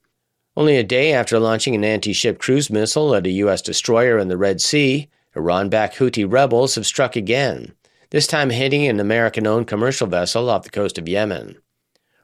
[0.57, 3.61] Only a day after launching an anti ship cruise missile at a U.S.
[3.61, 7.73] destroyer in the Red Sea, Iran backed Houthi rebels have struck again,
[8.09, 11.55] this time hitting an American owned commercial vessel off the coast of Yemen.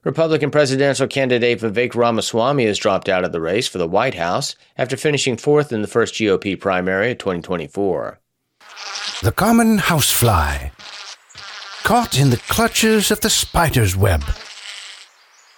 [0.03, 4.55] Republican presidential candidate Vivek Ramaswamy has dropped out of the race for the White House
[4.75, 8.19] after finishing fourth in the first GOP primary of 2024.
[9.21, 10.69] The common housefly,
[11.83, 14.23] caught in the clutches of the spider's web.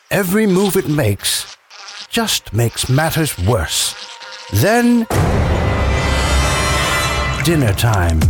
[0.09, 1.57] Every move it makes
[2.09, 3.93] just makes matters worse.
[4.53, 5.05] Then,
[7.43, 8.21] dinner time.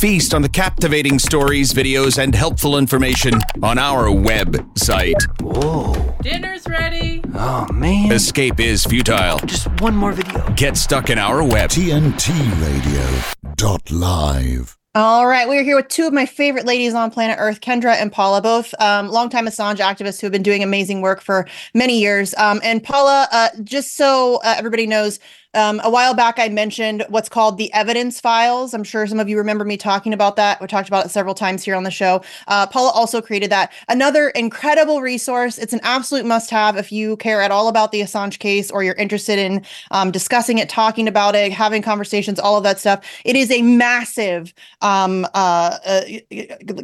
[0.00, 5.14] Feast on the captivating stories, videos, and helpful information on our website.
[5.40, 5.94] Whoa.
[6.22, 7.22] Dinner's ready.
[7.34, 8.10] Oh, man.
[8.10, 9.38] Escape is futile.
[9.46, 10.48] Just one more video.
[10.54, 11.70] Get stuck in our web.
[11.70, 13.54] TNT Radio.
[13.56, 14.79] Dot live.
[14.96, 17.94] All right, we are here with two of my favorite ladies on planet Earth, Kendra
[17.94, 22.00] and Paula, both um, longtime Assange activists who have been doing amazing work for many
[22.00, 22.34] years.
[22.34, 25.20] Um, and Paula, uh, just so uh, everybody knows,
[25.54, 28.72] um, a while back, I mentioned what's called the evidence files.
[28.72, 30.60] I'm sure some of you remember me talking about that.
[30.60, 32.22] We talked about it several times here on the show.
[32.46, 33.72] Uh, Paula also created that.
[33.88, 35.58] Another incredible resource.
[35.58, 38.84] It's an absolute must have if you care at all about the Assange case or
[38.84, 43.04] you're interested in um, discussing it, talking about it, having conversations, all of that stuff.
[43.24, 46.02] It is a massive um, uh, uh,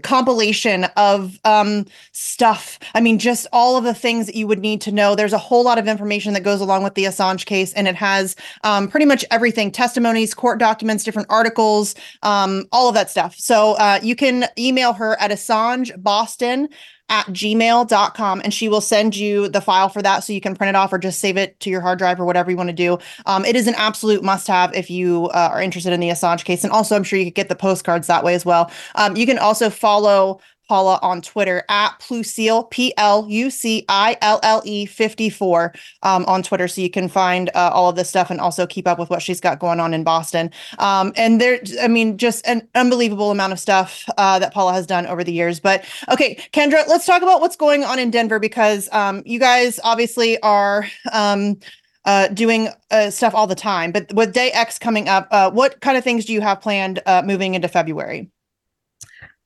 [0.02, 2.78] compilation of um, stuff.
[2.94, 5.14] I mean, just all of the things that you would need to know.
[5.14, 7.94] There's a whole lot of information that goes along with the Assange case, and it
[7.94, 13.34] has um, pretty much everything testimonies, court documents, different articles, um, all of that stuff.
[13.36, 16.68] So uh, you can email her at Assange Boston
[17.08, 20.70] at gmail.com and she will send you the file for that so you can print
[20.70, 22.74] it off or just save it to your hard drive or whatever you want to
[22.74, 22.98] do.
[23.26, 26.44] Um, it is an absolute must have if you uh, are interested in the Assange
[26.44, 26.64] case.
[26.64, 28.70] And also, I'm sure you could get the postcards that way as well.
[28.96, 34.16] Um, you can also follow Paula on Twitter at Plucille, P L U C I
[34.20, 36.68] L L E 54 um, on Twitter.
[36.68, 39.22] So you can find uh, all of this stuff and also keep up with what
[39.22, 40.50] she's got going on in Boston.
[40.78, 44.86] Um, and there, I mean, just an unbelievable amount of stuff uh, that Paula has
[44.86, 45.60] done over the years.
[45.60, 49.78] But okay, Kendra, let's talk about what's going on in Denver because um, you guys
[49.84, 50.86] obviously are.
[51.12, 51.58] Um,
[52.06, 55.80] uh, doing uh, stuff all the time, but with Day X coming up, uh, what
[55.80, 58.30] kind of things do you have planned uh, moving into February?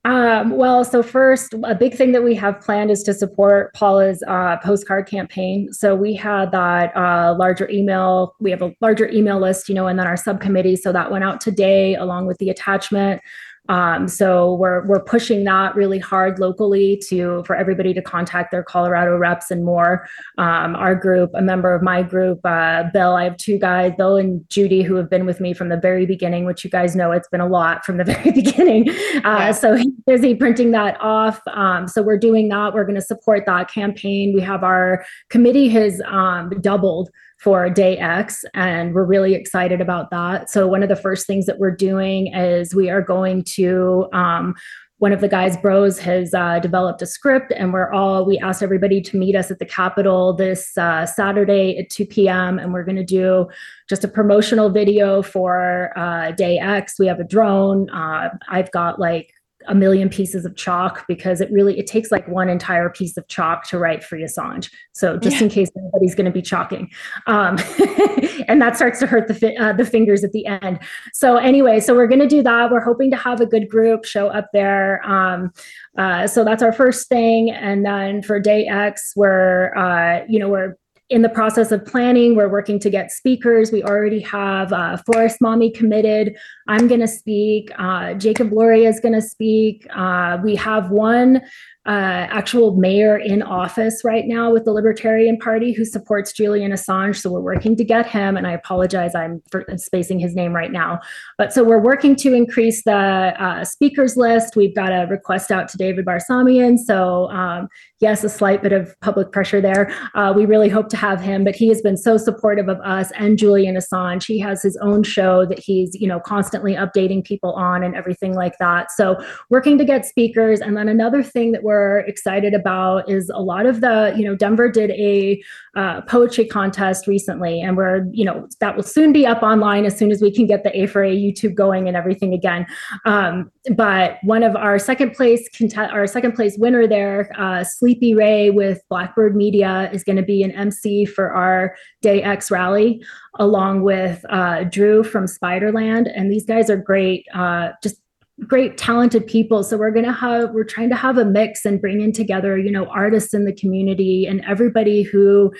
[0.03, 4.23] Um, well, so first, a big thing that we have planned is to support Paula's
[4.27, 5.71] uh, postcard campaign.
[5.71, 8.35] So we had that uh, larger email.
[8.39, 10.77] We have a larger email list, you know, and then our subcommittee.
[10.77, 13.21] So that went out today along with the attachment.
[13.69, 18.63] Um, so we're we're pushing that really hard locally to for everybody to contact their
[18.63, 20.07] Colorado reps and more.
[20.37, 23.15] Um, our group, a member of my group, uh, Bill.
[23.15, 26.05] I have two guys, Bill and Judy, who have been with me from the very
[26.05, 26.45] beginning.
[26.45, 28.89] Which you guys know, it's been a lot from the very beginning.
[28.89, 29.51] Uh, yeah.
[29.51, 31.39] So he's busy printing that off.
[31.47, 32.73] Um, so we're doing that.
[32.73, 34.33] We're going to support that campaign.
[34.33, 37.09] We have our committee has um, doubled
[37.41, 40.49] for day X, and we're really excited about that.
[40.49, 44.53] So, one of the first things that we're doing is we are going to um,
[44.99, 48.61] one of the guys bros has uh, developed a script and we're all we asked
[48.61, 52.83] everybody to meet us at the capitol this uh, saturday at 2 p.m and we're
[52.83, 53.47] going to do
[53.89, 58.99] just a promotional video for uh, day x we have a drone uh, i've got
[58.99, 59.33] like
[59.67, 63.27] a million pieces of chalk because it really it takes like one entire piece of
[63.27, 64.69] chalk to write free Assange.
[64.93, 65.43] So just yeah.
[65.43, 66.89] in case anybody's going to be chalking,
[67.27, 67.57] um,
[68.47, 70.79] and that starts to hurt the fi- uh, the fingers at the end.
[71.13, 72.71] So anyway, so we're going to do that.
[72.71, 75.05] We're hoping to have a good group show up there.
[75.05, 75.51] Um,
[75.97, 80.49] uh, so that's our first thing, and then for day X, we're uh, you know
[80.49, 80.75] we're
[81.11, 82.35] in the process of planning.
[82.37, 83.69] We're working to get speakers.
[83.69, 86.37] We already have uh, Forest Mommy committed.
[86.69, 87.69] I'm going to speak.
[87.77, 89.85] Uh, Jacob Loria is going to speak.
[89.93, 91.41] Uh, we have one
[91.87, 97.15] uh, actual mayor in office right now with the Libertarian Party who supports Julian Assange.
[97.15, 98.37] So we're working to get him.
[98.37, 99.41] And I apologize, I'm
[99.77, 100.99] spacing his name right now.
[101.39, 104.55] But so we're working to increase the uh, speakers list.
[104.55, 106.77] We've got a request out to David Barsamian.
[106.77, 107.67] So um,
[107.99, 109.91] yes, a slight bit of public pressure there.
[110.13, 113.11] Uh, we really hope to have him, but he has been so supportive of us
[113.17, 114.23] and Julian Assange.
[114.25, 118.35] He has his own show that he's, you know, constantly updating people on and everything
[118.35, 118.91] like that.
[118.91, 119.17] So
[119.49, 120.61] working to get speakers.
[120.61, 124.25] And then another thing that we're we're excited about is a lot of the, you
[124.25, 125.41] know, Denver did a
[125.77, 129.97] uh, poetry contest recently, and we're, you know, that will soon be up online as
[129.97, 132.67] soon as we can get the A4A YouTube going and everything again.
[133.05, 138.49] Um, but one of our second place, our second place winner there, uh, Sleepy Ray
[138.49, 143.01] with Blackbird Media, is going to be an MC for our Day X rally,
[143.39, 146.11] along with uh, Drew from Spiderland.
[146.13, 148.00] And these guys are great, uh, just
[148.47, 149.63] great talented people.
[149.63, 152.57] So we're going to have we're trying to have a mix and bring in together
[152.57, 155.53] you know artists in the community and everybody who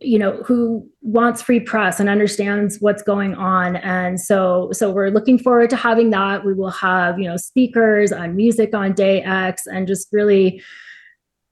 [0.00, 3.76] you know who wants free press and understands what's going on.
[3.76, 6.44] And so so we're looking forward to having that.
[6.44, 10.62] We will have you know speakers on music on day x and just really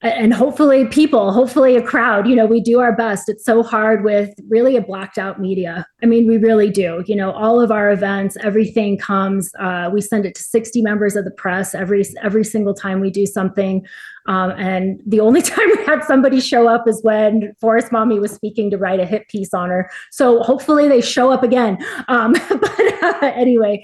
[0.01, 3.29] and hopefully people hopefully a crowd you know we do our best.
[3.29, 5.87] It's so hard with really a blacked out media.
[6.03, 7.03] I mean we really do.
[7.07, 11.17] You know all of our events everything comes uh, we send it to 60 members
[11.17, 13.85] of the press every every single time we do something
[14.29, 18.31] um, and the only time we had somebody show up is when Forest Mommy was
[18.31, 19.91] speaking to write a hit piece on her.
[20.13, 21.85] So hopefully they show up again.
[22.07, 23.83] Um, but uh, anyway,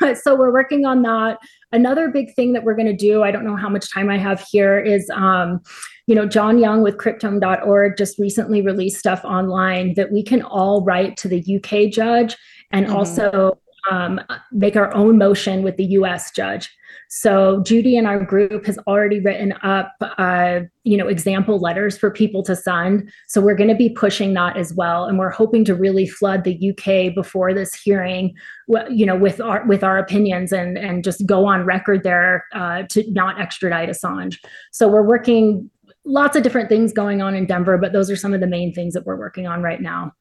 [0.00, 1.38] uh, so we're working on that.
[1.70, 4.18] Another big thing that we're going to do, I don't know how much time I
[4.18, 5.60] have here, is um,
[6.06, 10.84] you know, John Young with cryptome.org just recently released stuff online that we can all
[10.84, 12.36] write to the UK judge
[12.72, 12.96] and mm-hmm.
[12.96, 13.58] also
[13.90, 16.30] um, make our own motion with the U.S.
[16.30, 16.70] judge.
[17.14, 22.10] So Judy and our group has already written up, uh, you know, example letters for
[22.10, 23.12] people to send.
[23.28, 26.42] So we're going to be pushing that as well, and we're hoping to really flood
[26.42, 28.34] the UK before this hearing,
[28.88, 32.84] you know, with our with our opinions and and just go on record there uh,
[32.84, 34.38] to not extradite Assange.
[34.70, 35.68] So we're working
[36.06, 38.72] lots of different things going on in Denver, but those are some of the main
[38.72, 40.14] things that we're working on right now.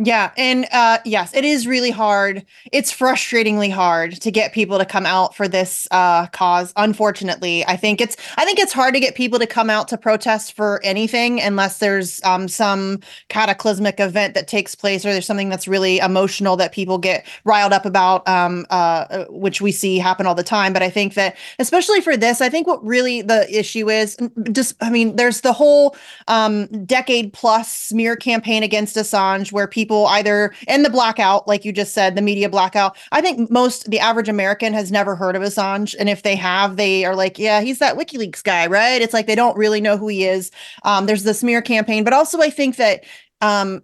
[0.00, 2.46] Yeah, and uh yes, it is really hard.
[2.70, 6.72] It's frustratingly hard to get people to come out for this uh cause.
[6.76, 9.98] Unfortunately, I think it's I think it's hard to get people to come out to
[9.98, 15.48] protest for anything unless there's um some cataclysmic event that takes place or there's something
[15.48, 19.98] that's really emotional that people get riled up about um uh, uh which we see
[19.98, 23.20] happen all the time, but I think that especially for this, I think what really
[23.20, 24.16] the issue is
[24.52, 25.96] just I mean, there's the whole
[26.28, 31.64] um decade plus smear campaign against Assange where people people either in the blackout, like
[31.64, 32.94] you just said, the media blackout.
[33.10, 36.76] I think most the average American has never heard of Assange, and if they have,
[36.76, 39.96] they are like, "Yeah, he's that WikiLeaks guy, right?" It's like they don't really know
[39.96, 40.50] who he is.
[40.82, 43.04] Um, there's the smear campaign, but also I think that
[43.40, 43.82] um,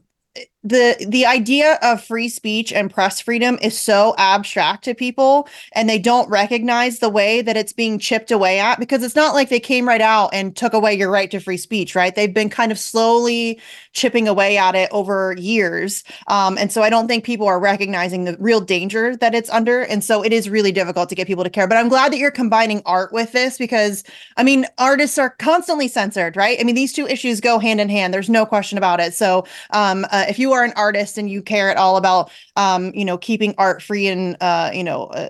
[0.65, 5.89] the the idea of free speech and press freedom is so abstract to people and
[5.89, 9.51] they don't recognize the way that it's being chipped away at because it's not like
[9.51, 12.15] they came right out and took away your right to free speech right?
[12.15, 13.61] They've been kind of slowly
[13.93, 16.03] chipping away at it over years.
[16.29, 19.83] Um, and so i don't think people are recognizing the real danger that it's under.
[19.83, 21.69] And so it is really difficult to get people to care.
[21.69, 24.03] But i'm glad that you're combining art with this because
[24.39, 26.59] i mean artists are constantly censored right?
[26.59, 28.15] I mean these two issues go hand in hand.
[28.15, 29.12] There's no question about it.
[29.12, 32.93] So um, uh, if you are an artist and you care at all about um,
[32.95, 35.29] you know keeping art free and uh, you know uh,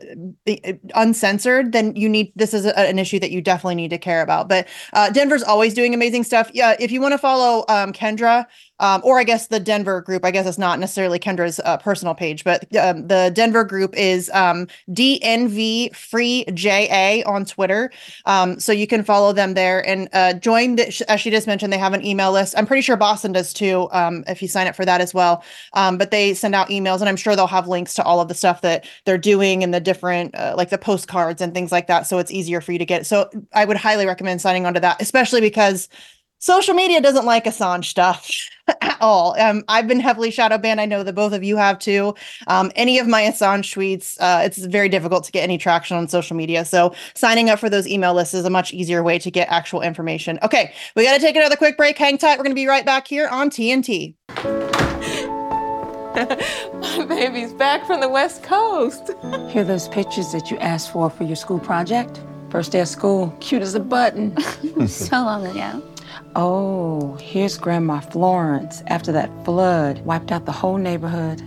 [0.48, 3.98] uh uncensored then you need this is a, an issue that you definitely need to
[3.98, 4.48] care about.
[4.48, 6.50] But uh, denver's always doing amazing stuff.
[6.54, 8.46] Yeah if you want to follow um, kendra
[8.84, 10.26] um, or I guess the Denver group.
[10.26, 14.30] I guess it's not necessarily Kendra's uh, personal page, but um, the Denver group is
[14.34, 17.90] um, DNV Free JA on Twitter.
[18.26, 20.76] Um, so you can follow them there and uh, join.
[20.76, 22.54] The, as she just mentioned, they have an email list.
[22.58, 23.88] I'm pretty sure Boston does too.
[23.90, 27.00] Um, if you sign up for that as well, um, but they send out emails,
[27.00, 29.72] and I'm sure they'll have links to all of the stuff that they're doing and
[29.72, 32.06] the different, uh, like the postcards and things like that.
[32.06, 33.06] So it's easier for you to get.
[33.06, 35.88] So I would highly recommend signing on to that, especially because
[36.44, 38.30] social media doesn't like Assange stuff
[38.82, 39.34] at all.
[39.40, 40.78] Um, I've been heavily shadow banned.
[40.78, 42.14] I know that both of you have too.
[42.48, 46.06] Um, any of my Assange tweets, uh, it's very difficult to get any traction on
[46.06, 46.66] social media.
[46.66, 49.80] So signing up for those email lists is a much easier way to get actual
[49.80, 50.38] information.
[50.42, 51.96] Okay, we got to take another quick break.
[51.96, 52.36] Hang tight.
[52.36, 54.14] We're going to be right back here on TNT.
[56.14, 59.10] my baby's back from the West Coast.
[59.48, 62.20] Here those pictures that you asked for for your school project?
[62.50, 64.40] First day of school, cute as a button.
[64.86, 65.82] so long ago.
[66.36, 71.40] Oh, here's Grandma Florence after that flood wiped out the whole neighborhood.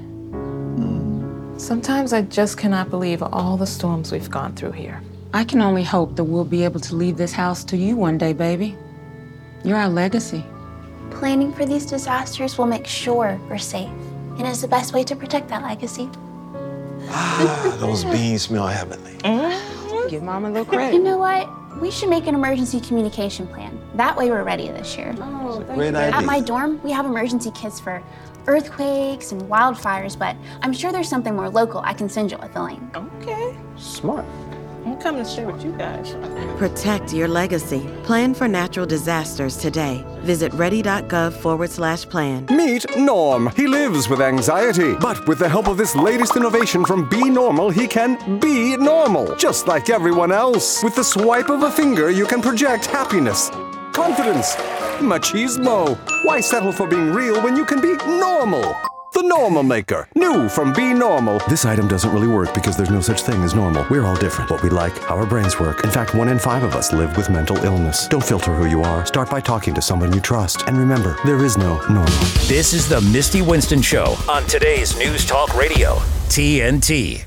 [1.60, 5.02] Sometimes I just cannot believe all the storms we've gone through here.
[5.34, 8.18] I can only hope that we'll be able to leave this house to you one
[8.18, 8.78] day, baby.
[9.66, 10.46] You're our legacy.
[11.12, 13.90] Planning for these disasters will make sure we're safe,
[14.38, 16.10] and is the best way to protect that legacy.
[17.10, 19.18] Ah, those beans smell heavenly.
[19.18, 20.10] Mm-hmm.
[20.10, 20.94] Give Mom a little credit.
[20.94, 21.50] You know what?
[21.80, 23.80] We should make an emergency communication plan.
[23.96, 25.16] That way we're ready this year.
[25.20, 26.18] Oh, Great idea.
[26.18, 28.02] At my dorm, we have emergency kits for
[28.48, 32.54] earthquakes and wildfires, but I'm sure there's something more local I can send you with
[32.54, 32.82] the link.
[32.96, 33.56] Okay.
[33.78, 34.26] Smart.
[34.88, 36.14] I'm coming to share with you guys.
[36.58, 37.86] Protect your legacy.
[38.04, 40.06] Plan for natural disasters today.
[40.22, 42.46] Visit ready.gov forward slash plan.
[42.50, 43.52] Meet Norm.
[43.54, 47.70] He lives with anxiety, but with the help of this latest innovation from Be Normal,
[47.70, 50.82] he can be normal, just like everyone else.
[50.82, 53.50] With the swipe of a finger, you can project happiness,
[53.92, 54.56] confidence,
[55.00, 55.98] machismo.
[56.24, 58.74] Why settle for being real when you can be normal?
[59.18, 60.08] The Normal Maker.
[60.14, 61.42] New from Be Normal.
[61.50, 63.84] This item doesn't really work because there's no such thing as normal.
[63.90, 64.52] We're all different.
[64.52, 65.84] What we like, how our brains work.
[65.84, 68.08] In fact, one in five of us live with mental illness.
[68.10, 69.08] Don't filter who you are.
[69.08, 70.68] Start by talking to someone you trust.
[70.68, 72.14] And remember, there is no normal.
[72.46, 75.96] This is the Misty Winston Show on today's News Talk Radio,
[76.30, 77.27] TNT.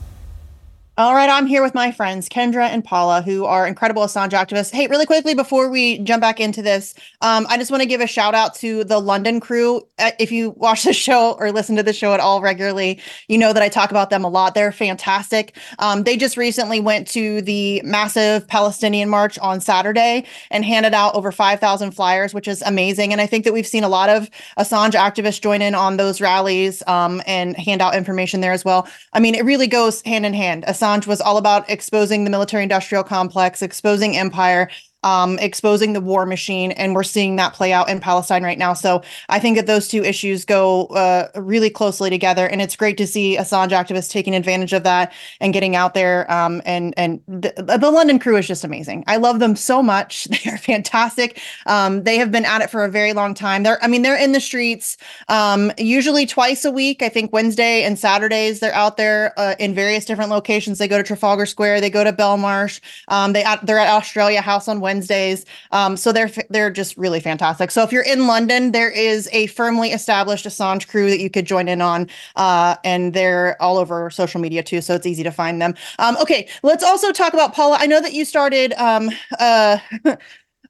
[0.98, 4.70] All right, I'm here with my friends Kendra and Paula, who are incredible Assange activists.
[4.70, 8.02] Hey, really quickly before we jump back into this, um, I just want to give
[8.02, 9.86] a shout out to the London crew.
[9.98, 13.38] Uh, if you watch the show or listen to the show at all regularly, you
[13.38, 14.54] know that I talk about them a lot.
[14.54, 15.56] They're fantastic.
[15.78, 21.14] Um, they just recently went to the massive Palestinian march on Saturday and handed out
[21.14, 23.12] over 5,000 flyers, which is amazing.
[23.12, 24.28] And I think that we've seen a lot of
[24.58, 28.86] Assange activists join in on those rallies um, and hand out information there as well.
[29.14, 30.64] I mean, it really goes hand in hand.
[30.64, 34.68] Assange Assange was all about exposing the military industrial complex, exposing empire.
[35.02, 38.74] Um, exposing the war machine, and we're seeing that play out in Palestine right now.
[38.74, 42.96] So I think that those two issues go uh, really closely together, and it's great
[42.98, 46.30] to see Assange activists taking advantage of that and getting out there.
[46.30, 49.04] Um, and and the, the, London crew is just amazing.
[49.06, 50.28] I love them so much.
[50.40, 51.40] They are fantastic.
[51.66, 53.62] Um, they have been at it for a very long time.
[53.62, 54.96] They're I mean they're in the streets
[55.28, 57.02] um, usually twice a week.
[57.02, 60.78] I think Wednesday and Saturdays they're out there uh, in various different locations.
[60.78, 61.80] They go to Trafalgar Square.
[61.80, 62.80] They go to Belmarsh.
[63.08, 65.46] Um, they they're at Australia House on Wednesdays.
[65.70, 67.70] Um, so they're they're just really fantastic.
[67.70, 71.46] So if you're in London, there is a firmly established Assange crew that you could
[71.46, 74.80] join in on, uh, and they're all over social media too.
[74.80, 75.74] So it's easy to find them.
[76.00, 77.76] Um, okay, let's also talk about Paula.
[77.78, 79.78] I know that you started um, uh,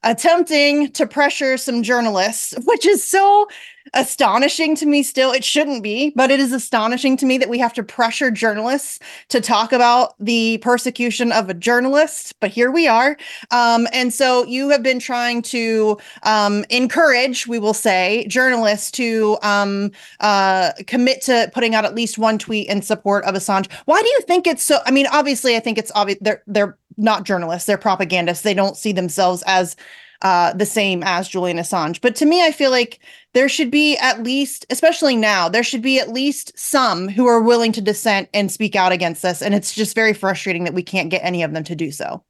[0.03, 3.47] attempting to pressure some journalists, which is so
[3.93, 5.31] astonishing to me still.
[5.31, 8.99] It shouldn't be, but it is astonishing to me that we have to pressure journalists
[9.29, 12.35] to talk about the persecution of a journalist.
[12.39, 13.17] But here we are.
[13.51, 19.37] Um, and so you have been trying to um, encourage, we will say, journalists to
[19.41, 23.71] um, uh, commit to putting out at least one tweet in support of Assange.
[23.85, 24.79] Why do you think it's so?
[24.85, 28.43] I mean, obviously, I think it's obvious they're they're not journalists; they're propagandists.
[28.43, 29.75] They don't see themselves as
[30.21, 31.99] uh, the same as Julian Assange.
[32.01, 32.99] But to me, I feel like
[33.33, 37.41] there should be at least, especially now, there should be at least some who are
[37.41, 39.41] willing to dissent and speak out against this.
[39.41, 42.23] And it's just very frustrating that we can't get any of them to do so.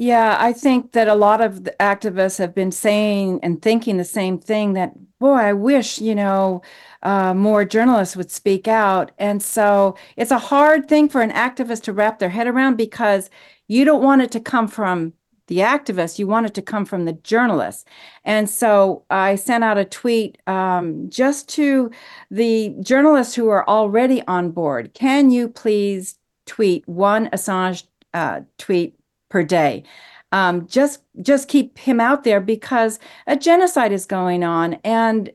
[0.00, 4.38] Yeah, I think that a lot of activists have been saying and thinking the same
[4.38, 6.62] thing that, boy, I wish, you know,
[7.02, 9.10] uh, more journalists would speak out.
[9.18, 13.28] And so it's a hard thing for an activist to wrap their head around because
[13.66, 15.14] you don't want it to come from
[15.48, 17.84] the activists, you want it to come from the journalists.
[18.24, 21.90] And so I sent out a tweet um, just to
[22.30, 24.94] the journalists who are already on board.
[24.94, 27.84] Can you please tweet one Assange
[28.14, 28.94] uh, tweet
[29.28, 29.84] per day?
[30.30, 35.30] Um, just just keep him out there because a genocide is going on and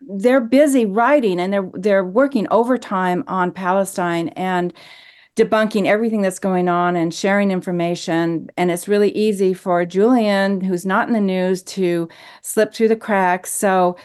[0.00, 4.72] they're busy writing and they're they're working overtime on Palestine and
[5.36, 8.50] debunking everything that's going on and sharing information.
[8.56, 12.08] And it's really easy for Julian, who's not in the news, to
[12.42, 13.52] slip through the cracks.
[13.52, 13.96] So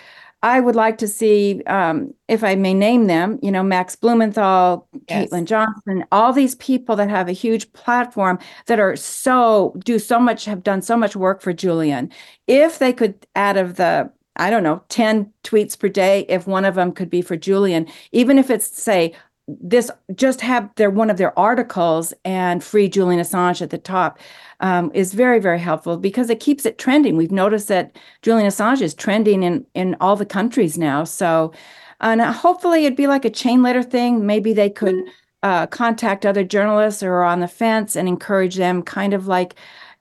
[0.43, 4.88] I would like to see, um, if I may name them, you know, Max Blumenthal,
[5.09, 5.30] yes.
[5.30, 10.19] Caitlin Johnstone, all these people that have a huge platform that are so, do so
[10.19, 12.11] much, have done so much work for Julian.
[12.45, 16.65] If they could, out of the I don't know, 10 tweets per day, if one
[16.65, 19.13] of them could be for Julian, even if it's, say,
[19.47, 24.19] this just have their one of their articles and free Julian Assange at the top
[24.59, 27.15] um, is very very helpful because it keeps it trending.
[27.15, 31.03] We've noticed that Julian Assange is trending in in all the countries now.
[31.03, 31.53] So,
[32.01, 34.25] and hopefully it'd be like a chain letter thing.
[34.25, 34.95] Maybe they could
[35.43, 39.55] uh, contact other journalists or on the fence and encourage them, kind of like.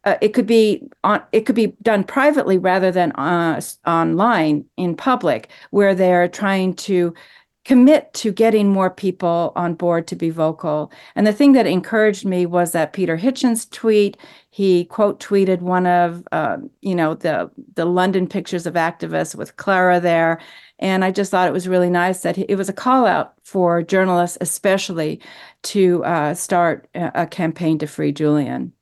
[0.07, 4.95] Uh, it could be on it could be done privately rather than uh, online in
[4.95, 7.15] public where they're trying to
[7.65, 10.93] commit to getting more people on board to be vocal.
[11.15, 14.17] And the thing that encouraged me was that Peter Hitchens tweet.
[14.51, 19.57] He quote tweeted one of uh, you know the the London pictures of activists with
[19.57, 20.41] Clara there,
[20.79, 23.83] and I just thought it was really nice that it was a call out for
[23.83, 25.21] journalists, especially,
[25.65, 28.73] to uh, start a campaign to free Julian.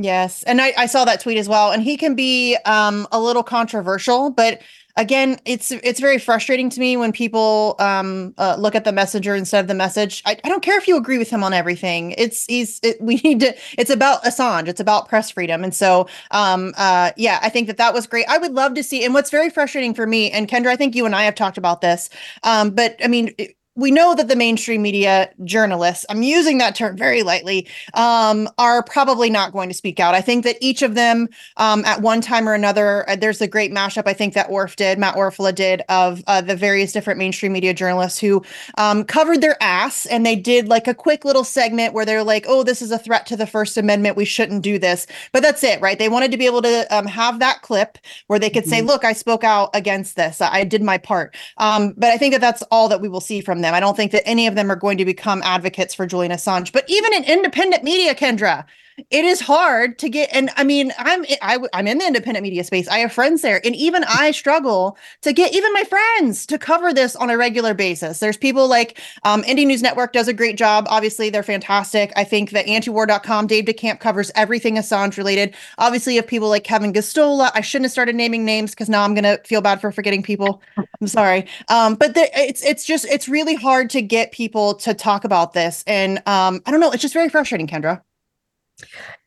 [0.00, 3.20] Yes, and I, I saw that tweet as well, and he can be um, a
[3.20, 4.62] little controversial, but
[4.98, 9.34] again, it's it's very frustrating to me when people um, uh, look at the messenger
[9.34, 10.22] instead of the message.
[10.26, 12.12] I, I, don't care if you agree with him on everything.
[12.18, 13.56] It's he's it, we need to.
[13.78, 14.68] It's about Assange.
[14.68, 15.64] It's about press freedom.
[15.64, 18.26] And so, um, uh, yeah, I think that that was great.
[18.28, 19.04] I would love to see.
[19.04, 21.56] And what's very frustrating for me and Kendra, I think you and I have talked
[21.56, 22.10] about this.
[22.42, 23.34] Um, but I mean.
[23.38, 28.48] It, we know that the mainstream media journalists, I'm using that term very lightly, um,
[28.58, 30.16] are probably not going to speak out.
[30.16, 33.46] I think that each of them, um, at one time or another, uh, there's a
[33.46, 37.18] great mashup I think that Orf did, Matt Orfalea did, of uh, the various different
[37.18, 38.42] mainstream media journalists who
[38.78, 42.46] um, covered their ass and they did like a quick little segment where they're like,
[42.48, 44.16] oh, this is a threat to the First Amendment.
[44.16, 45.06] We shouldn't do this.
[45.30, 46.00] But that's it, right?
[46.00, 48.70] They wanted to be able to um, have that clip where they could mm-hmm.
[48.70, 50.40] say, look, I spoke out against this.
[50.40, 51.36] I did my part.
[51.58, 53.74] Um, but I think that that's all that we will see from them them.
[53.74, 56.72] I don't think that any of them are going to become advocates for Julian Assange.
[56.72, 58.64] But even in independent media, Kendra,
[59.10, 62.64] it is hard to get and i mean i'm I, i'm in the independent media
[62.64, 62.88] space.
[62.88, 66.92] I have friends there and even i struggle to get even my friends to cover
[66.92, 68.20] this on a regular basis.
[68.20, 70.86] There's people like um, indie news network does a great job.
[70.88, 72.12] Obviously they're fantastic.
[72.16, 75.54] I think that antiwar.com dave decamp covers everything assange related.
[75.78, 79.02] Obviously you have people like kevin gosztola i shouldn't have started naming names because now
[79.02, 80.62] i'm gonna feel bad for forgetting people.
[81.00, 81.46] I'm sorry.
[81.68, 85.52] Um, but the, it's it's just it's really hard to get people to talk about
[85.52, 85.84] this.
[85.86, 86.90] And um, i don't know.
[86.90, 88.02] It's just very frustrating kendra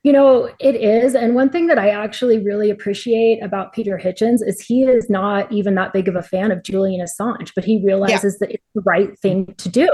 [0.03, 1.13] You know, it is.
[1.13, 5.51] And one thing that I actually really appreciate about Peter Hitchens is he is not
[5.51, 8.47] even that big of a fan of Julian Assange, but he realizes yeah.
[8.47, 9.89] that it's the right thing to do.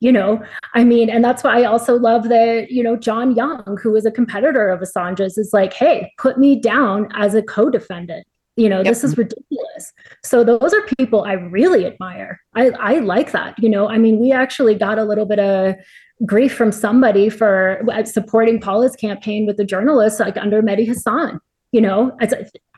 [0.00, 0.42] You know,
[0.74, 4.04] I mean, and that's why I also love that, you know, John Young, who is
[4.04, 8.26] a competitor of Assange's, is like, hey, put me down as a co defendant.
[8.56, 8.86] You know, yep.
[8.86, 9.92] this is ridiculous.
[10.24, 12.40] So those are people I really admire.
[12.54, 13.58] I, I like that.
[13.58, 15.76] You know, I mean, we actually got a little bit of
[16.24, 21.40] grief from somebody for uh, supporting Paula's campaign with the journalists, like under Mehdi Hasan.
[21.72, 22.16] You know,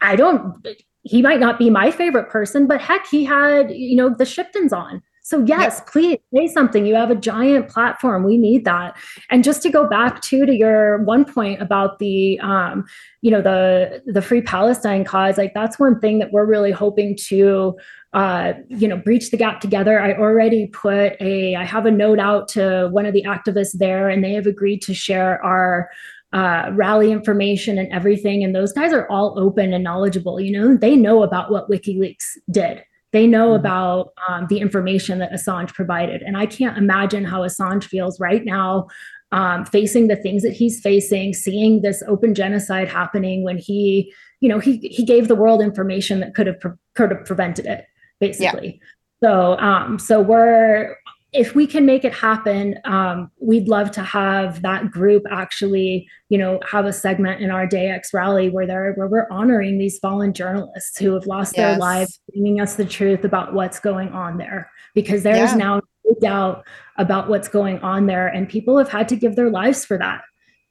[0.01, 0.67] I don't.
[1.03, 4.73] He might not be my favorite person, but heck, he had you know the Shiptons
[4.73, 5.03] on.
[5.25, 5.87] So yes, yep.
[5.87, 6.85] please say something.
[6.85, 8.25] You have a giant platform.
[8.25, 8.95] We need that.
[9.31, 12.85] And just to go back to to your one point about the um,
[13.23, 17.17] you know, the the free Palestine cause, like that's one thing that we're really hoping
[17.29, 17.75] to
[18.15, 20.01] uh, you know, breach the gap together.
[20.01, 24.09] I already put a, I have a note out to one of the activists there,
[24.09, 25.91] and they have agreed to share our
[26.33, 28.45] uh, rally information and everything.
[28.45, 30.41] And those guys are all open and knowledgeable.
[30.41, 32.85] You know, they know about what WikiLeaks did.
[33.13, 33.67] They know mm-hmm.
[33.67, 36.23] about um, the information that Assange provided.
[36.23, 38.87] And I can't imagine how Assange feels right now
[39.33, 44.49] um, facing the things that he's facing, seeing this open genocide happening when he, you
[44.49, 47.87] know, he he gave the world information that could have pre- could have prevented it
[48.21, 48.81] basically.
[48.81, 49.29] Yeah.
[49.29, 50.97] So, um, so we're
[51.35, 56.39] if we can make it happen, um, we'd love to have that group actually, you
[56.39, 59.99] know, have a segment in our Day X rally where they're where we're honoring these
[59.99, 61.73] fallen journalists who have lost yes.
[61.73, 64.71] their lives, bringing us the truth about what's going on there.
[64.95, 65.57] Because there is yeah.
[65.57, 66.65] now no doubt
[66.99, 70.23] about what's going on there, and people have had to give their lives for that.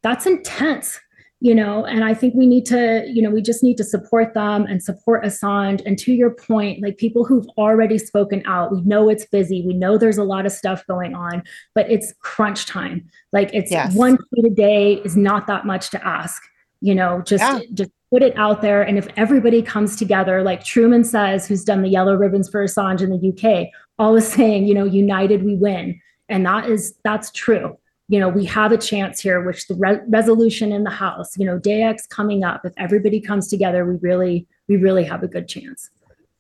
[0.02, 0.98] That's intense
[1.44, 4.34] you know and i think we need to you know we just need to support
[4.34, 5.82] them and support assange.
[5.86, 9.62] And to your point like people who've already spoken out we know it's busy.
[9.62, 11.44] We know there's a lot of stuff going on
[11.76, 13.06] but it's crunch time.
[13.34, 13.94] Like it's yes.
[13.94, 16.42] one tweet a day is not that much to ask
[16.80, 17.60] you know just yeah.
[17.74, 18.82] just put it out there.
[18.82, 23.02] And if everybody comes together like truman says who's done the yellow ribbons for assange
[23.02, 23.68] in the uk
[24.00, 26.00] always saying you know united we win.
[26.30, 27.78] And that is that's true
[28.10, 31.46] you know, we have a chance here, which the re- resolution in the House, you
[31.46, 35.28] know, Day X coming up, if everybody comes together, we really, we really have a
[35.28, 35.90] good chance.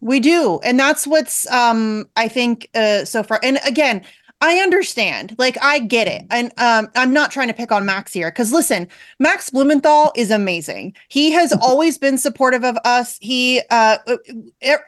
[0.01, 0.59] We do.
[0.66, 3.39] And that's what's um I think uh so far.
[3.41, 4.03] And again,
[4.44, 5.36] I understand.
[5.38, 6.26] Like I get it.
[6.30, 10.32] And um I'm not trying to pick on Max here cuz listen, Max Blumenthal is
[10.32, 10.94] amazing.
[11.08, 13.18] He has always been supportive of us.
[13.22, 14.00] He uh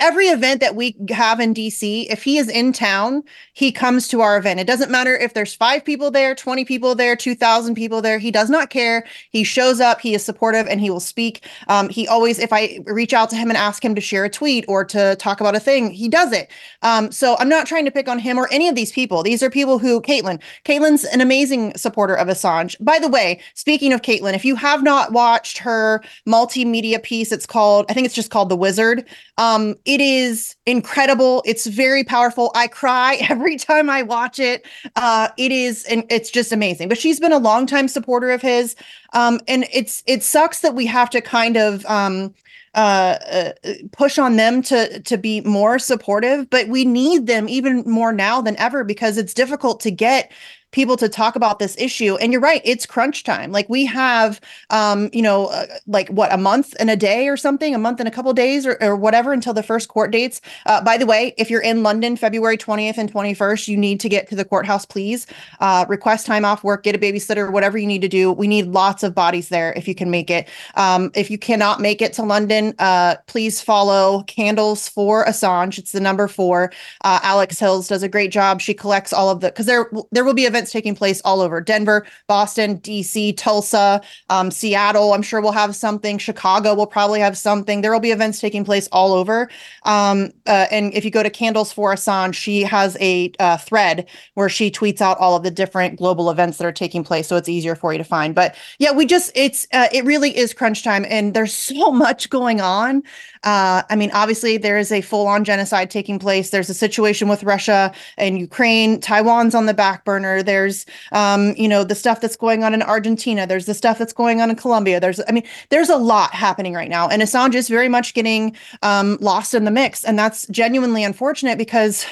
[0.01, 4.19] every event that we have in DC, if he is in town, he comes to
[4.19, 4.59] our event.
[4.59, 8.19] It doesn't matter if there's 5 people there, 20 people there, 2000 people there.
[8.19, 9.05] He does not care.
[9.29, 11.47] He shows up, he is supportive and he will speak.
[11.69, 14.29] Um he always if I reach out to him and ask him to share a
[14.29, 16.51] tweet or to talk about a thing, he does it.
[16.81, 19.23] Um so I'm not trying to pick on him or any of these people.
[19.23, 20.41] These are people who Caitlin.
[20.65, 22.75] Caitlin's an amazing supporter of Assange.
[22.79, 27.45] By the way, speaking of Caitlin, if you have not watched her multimedia piece, it's
[27.45, 29.05] called, I think it's just called The Wizard.
[29.37, 31.43] Um, it is incredible.
[31.45, 32.51] It's very powerful.
[32.55, 34.65] I cry every time I watch it.
[34.95, 36.89] Uh, it is, and it's just amazing.
[36.89, 38.75] But she's been a longtime supporter of his.
[39.13, 42.33] Um, and it's it sucks that we have to kind of um
[42.75, 47.83] uh, uh, push on them to to be more supportive but we need them even
[47.85, 50.31] more now than ever because it's difficult to get
[50.75, 52.17] people to talk about this issue.
[52.17, 53.53] And you're right, it's crunch time.
[53.53, 57.37] Like we have, um, you know, uh, like what a month and a day or
[57.37, 60.41] something, a month and a couple days or, or whatever until the first court dates.
[60.65, 64.09] Uh, by the way, if you're in London, February 20th and 21st, you need to
[64.09, 65.27] get to the courthouse, please.
[65.61, 68.33] Uh, request time off work, get a babysitter, whatever you need to do.
[68.33, 70.49] We need lots of bodies there if you can make it.
[70.75, 75.77] Um, if you cannot make it to London, uh, please follow Candles for Assange.
[75.77, 76.73] It's the number four.
[77.05, 78.59] Uh, Alex Hills does a great job.
[78.59, 81.41] She collects all of the because there there will be events events taking place all
[81.41, 85.13] over Denver, Boston, DC, Tulsa, um, Seattle.
[85.13, 86.17] I'm sure we'll have something.
[86.17, 87.81] Chicago will probably have something.
[87.81, 89.49] There will be events taking place all over.
[89.83, 94.07] Um, uh, and if you go to Candles for Assange, she has a uh, thread
[94.33, 97.35] where she tweets out all of the different global events that are taking place, so
[97.35, 98.33] it's easier for you to find.
[98.33, 102.29] But yeah, we just it's uh, it really is crunch time, and there's so much
[102.29, 103.03] going on.
[103.43, 106.49] Uh, I mean, obviously, there is a full on genocide taking place.
[106.49, 108.99] There's a situation with Russia and Ukraine.
[108.99, 110.41] Taiwan's on the back burner.
[110.45, 113.45] There's, um, you know, the stuff that's going on in Argentina.
[113.45, 114.99] There's the stuff that's going on in Colombia.
[114.99, 117.09] There's, I mean, there's a lot happening right now.
[117.09, 120.03] And Assange is very much getting um, lost in the mix.
[120.03, 122.05] And that's genuinely unfortunate because,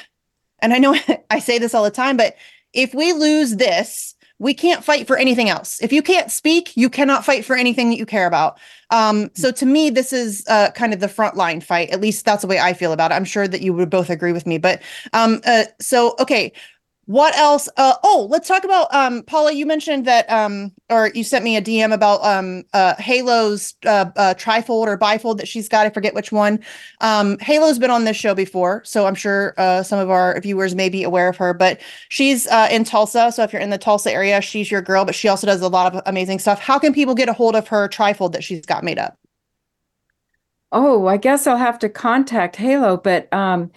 [0.60, 0.96] and I know
[1.30, 2.36] I say this all the time, but
[2.74, 5.82] if we lose this, we can't fight for anything else.
[5.82, 8.60] If you can't speak, you cannot fight for anything that you care about.
[8.90, 11.92] Um, so to me, this is uh, kind of the frontline fight.
[11.92, 13.16] At least that's the way I feel about it.
[13.16, 14.58] I'm sure that you would both agree with me.
[14.58, 14.82] But
[15.14, 16.52] um, uh, so okay,
[17.06, 17.68] what else?
[17.76, 19.52] Uh, oh, let's talk about um, Paula.
[19.52, 24.06] You mentioned that, um, or you sent me a DM about um, uh, Halo's uh,
[24.16, 25.86] uh, trifold or bifold that she's got.
[25.86, 26.60] I forget which one.
[27.02, 30.76] Um, Halo's been on this show before, so I'm sure uh, some of our viewers
[30.76, 31.54] may be aware of her.
[31.54, 35.04] But she's uh, in Tulsa, so if you're in the Tulsa area, she's your girl.
[35.04, 36.60] But she also does a lot of amazing stuff.
[36.60, 39.18] How can people get a hold of her trifold that she's got made up?
[40.72, 43.72] Oh, I guess I'll have to contact Halo, but um,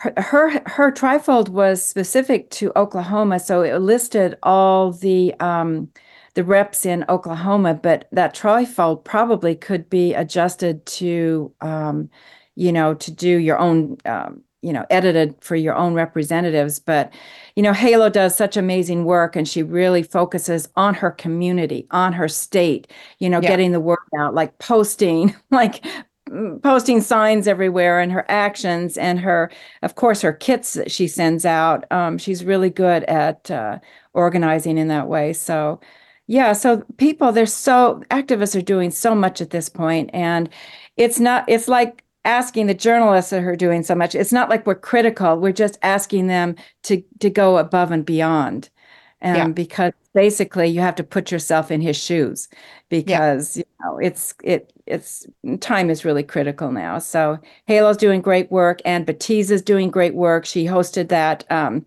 [0.00, 5.90] her, her her trifold was specific to Oklahoma, so it listed all the um,
[6.34, 12.08] the reps in Oklahoma, but that trifold probably could be adjusted to um,
[12.56, 17.12] you know to do your own um, you know edited for your own representatives but
[17.56, 22.12] you know halo does such amazing work and she really focuses on her community on
[22.12, 23.48] her state you know Yeah.
[23.48, 25.82] getting the word out like posting like
[26.62, 29.50] posting signs everywhere and her actions and her
[29.82, 31.90] of course her kits that she sends out.
[31.90, 33.78] Um, she's really good at uh,
[34.14, 35.32] organizing in that way.
[35.32, 35.80] So
[36.26, 40.48] yeah so people they're so activists are doing so much at this point and
[40.96, 44.14] it's not it's like asking the journalists that are doing so much.
[44.14, 45.36] It's not like we're critical.
[45.38, 48.70] We're just asking them to to go above and beyond
[49.20, 49.48] and Yeah.
[49.48, 52.48] because basically you have to put yourself in his shoes
[52.88, 55.26] because you know it's it it's
[55.60, 60.44] time is really critical now so halo's doing great work and batiza's doing great work
[60.44, 61.86] she hosted that um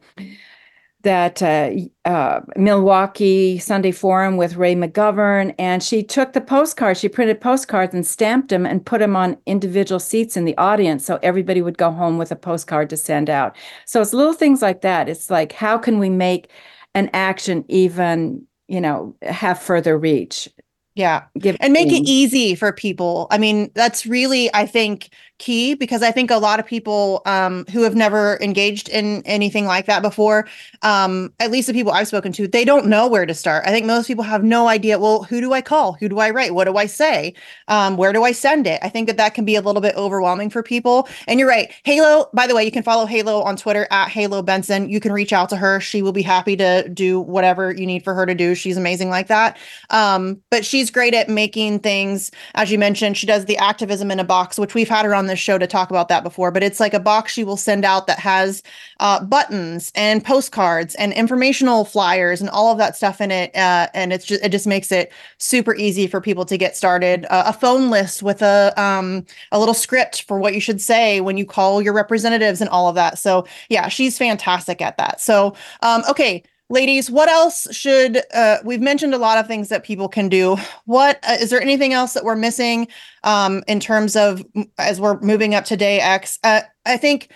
[1.04, 1.70] that uh,
[2.06, 7.00] uh, Milwaukee Sunday Forum with Ray McGovern, and she took the postcards.
[7.00, 11.06] She printed postcards and stamped them and put them on individual seats in the audience,
[11.06, 13.54] so everybody would go home with a postcard to send out.
[13.86, 15.10] So it's little things like that.
[15.10, 16.50] It's like how can we make
[16.96, 20.50] an action even, you know, have further reach?
[20.96, 21.24] Yeah.
[21.40, 23.28] Give and make it easy for people.
[23.32, 25.10] I mean, that's really, I think,
[25.40, 29.66] key because I think a lot of people um, who have never engaged in anything
[29.66, 30.48] like that before,
[30.82, 33.64] um, at least the people I've spoken to, they don't know where to start.
[33.66, 35.00] I think most people have no idea.
[35.00, 35.94] Well, who do I call?
[35.94, 36.54] Who do I write?
[36.54, 37.34] What do I say?
[37.68, 38.80] Um, where do I send it?
[38.84, 41.08] I think that that can be a little bit overwhelming for people.
[41.28, 41.72] And you're right.
[41.84, 44.90] Halo, by the way, you can follow Halo on Twitter at Halo Benson.
[44.90, 45.80] You can reach out to her.
[45.80, 48.56] She will be happy to do whatever you need for her to do.
[48.56, 49.58] She's amazing like that.
[49.90, 54.20] Um, but she's great at making things, as you mentioned, she does the activism in
[54.20, 56.52] a box, which we've had her on this show to talk about that before.
[56.52, 58.64] But it's like a box she will send out that has
[59.00, 63.56] uh, buttons and postcards and informational flyers and all of that stuff in it.
[63.56, 67.26] Uh, and it's just it just makes it super easy for people to get started.
[67.30, 71.22] Uh, a phone list with a um, a little script for what you should say
[71.22, 73.18] when you call your representatives and all of that.
[73.18, 75.22] So yeah, she's fantastic at that.
[75.22, 76.44] So um, okay
[76.74, 80.58] ladies what else should uh, we've mentioned a lot of things that people can do.
[80.86, 82.88] What uh, is there anything else that we're missing
[83.24, 84.44] um, in terms of
[84.80, 86.40] as we're moving up to day x?
[86.44, 87.30] Uh, i think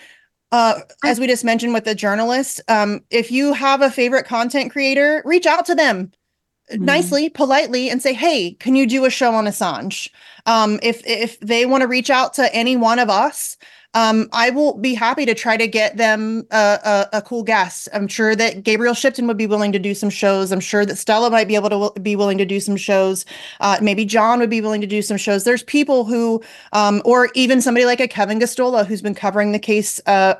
[0.50, 4.72] uh, as we just mentioned with the journalist um, if you have a favorite content
[4.72, 6.12] creator reach out to them.
[6.70, 10.10] Nicely politely and say hey can you do a show on assange?
[10.44, 13.56] Um, if if they want to reach out to any one of us
[13.94, 16.78] um, I will be happy to try to get them a,
[17.12, 17.88] a, a cool guest.
[17.92, 20.52] I'm sure that Gabriel Shipton would be willing to do some shows.
[20.52, 23.24] I'm sure that Stella might be able to wi- be willing to do some shows.
[23.60, 25.44] Uh, maybe John would be willing to do some shows.
[25.44, 29.58] There's people who, um, or even somebody like a Kevin Gosztola who's been covering the
[29.58, 30.34] case uh,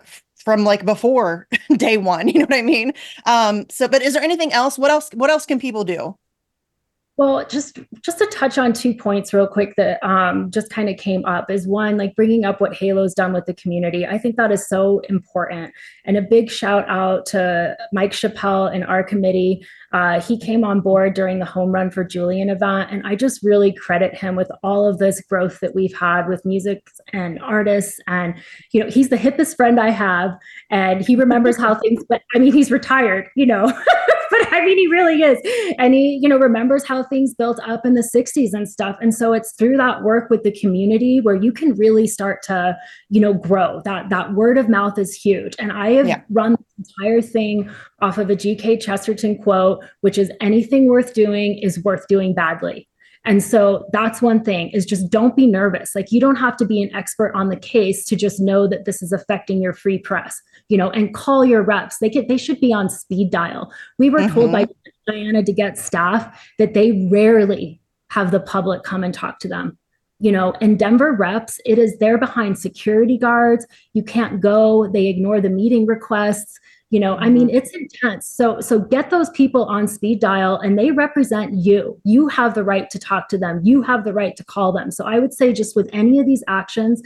[0.45, 2.29] from like before day one.
[2.29, 2.93] You know what I mean?
[3.25, 4.79] Um, so, but is there anything else?
[4.79, 5.11] What else?
[5.15, 6.17] What else can people do?
[7.19, 10.97] Well, just just to touch on two points real quick that um, just kind of
[10.99, 14.07] came up is one like bringing up what Halo's done with the community.
[14.07, 18.85] I think that is so important, and a big shout out to Mike Chappelle and
[18.85, 19.67] our committee.
[19.93, 23.43] Uh, he came on board during the Home Run for Julian event, and I just
[23.43, 27.99] really credit him with all of this growth that we've had with music and artists.
[28.07, 28.35] And
[28.73, 30.33] you know, he's the hippest friend I have,
[30.71, 32.05] and he remembers how things.
[32.09, 33.67] But I mean, he's retired, you know.
[34.31, 35.39] but I mean, he really is.
[35.79, 38.97] And he, you know, remembers how things built up in the 60s and stuff.
[39.01, 42.77] And so it's through that work with the community where you can really start to,
[43.09, 43.81] you know, grow.
[43.87, 45.55] That that word of mouth is huge.
[45.59, 46.21] And I have Yeah.
[46.29, 47.71] run entire thing
[48.01, 52.89] off of a GK Chesterton quote, which is anything worth doing is worth doing badly.
[53.25, 55.95] And so that's one thing is just don't be nervous.
[55.95, 58.85] Like you don't have to be an expert on the case to just know that
[58.85, 61.99] this is affecting your free press, you know, and call your reps.
[61.99, 63.73] They get they should be on speed dial.
[63.99, 64.53] We were told mm-hmm.
[64.53, 64.67] by
[65.07, 69.79] Diana to get staff that they rarely have the public come and talk to them.
[70.21, 73.67] You know, and Denver reps, it is they're behind security guards.
[73.93, 74.89] You can't go.
[74.89, 76.59] They ignore the meeting requests
[76.91, 77.57] you know i mean mm-hmm.
[77.57, 78.29] it's intense.
[78.29, 82.01] So so get those people on speed dial and they represent you.
[82.05, 83.61] You have the right to talk to them.
[83.63, 84.91] You have the right to call them.
[84.91, 87.03] So i would say just with any of these actions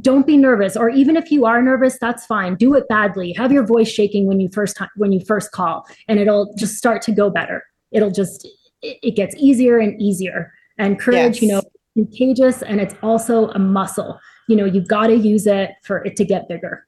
[0.00, 2.56] don't be nervous or even if you are nervous that's fine.
[2.56, 3.32] Do it badly.
[3.32, 7.02] Have your voice shaking when you first when you first call and it'll just start
[7.02, 7.64] to go better.
[7.92, 8.44] It'll just
[8.82, 10.52] it, it gets easier and easier.
[10.78, 11.42] And courage yes.
[11.42, 11.62] you know
[11.94, 14.20] contagious and it's also a muscle.
[14.48, 16.86] You know you've got to use it for it to get bigger.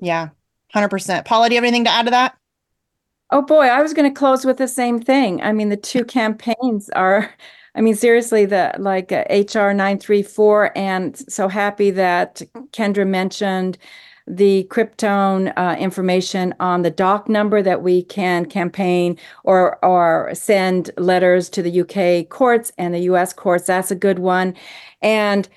[0.00, 0.30] Yeah
[0.74, 2.36] 100% paula do you have anything to add to that
[3.30, 6.04] oh boy i was going to close with the same thing i mean the two
[6.04, 7.34] campaigns are
[7.76, 13.78] I mean, seriously, the like uh, HR 934, and so happy that Kendra mentioned
[14.26, 20.90] the Cryptome uh, information on the doc number that we can campaign or or send
[20.96, 23.66] letters to the UK courts and the US courts.
[23.66, 24.54] That's a good one.
[25.02, 25.48] And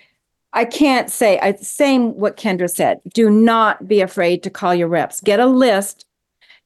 [0.58, 3.00] I can't say I same what Kendra said.
[3.14, 5.22] Do not be afraid to call your reps.
[5.22, 6.08] Get a list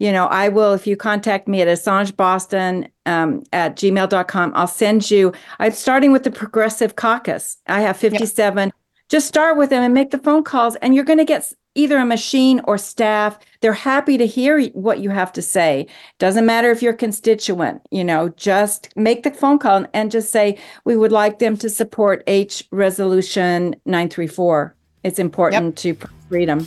[0.01, 4.65] you know, I will, if you contact me at Assange Boston um, at gmail.com, I'll
[4.65, 7.57] send you, I'm starting with the Progressive Caucus.
[7.67, 8.73] I have 57.
[9.11, 11.97] Just start with them and make the phone calls, and you're going to get either
[11.97, 13.37] a machine or staff.
[13.59, 15.87] They're happy to hear what you have to say.
[16.17, 20.31] Doesn't matter if you're a constituent, you know, just make the phone call and just
[20.31, 24.73] say, we would like them to support H Resolution 934.
[25.03, 25.97] It's important yep.
[25.99, 26.65] to freedom.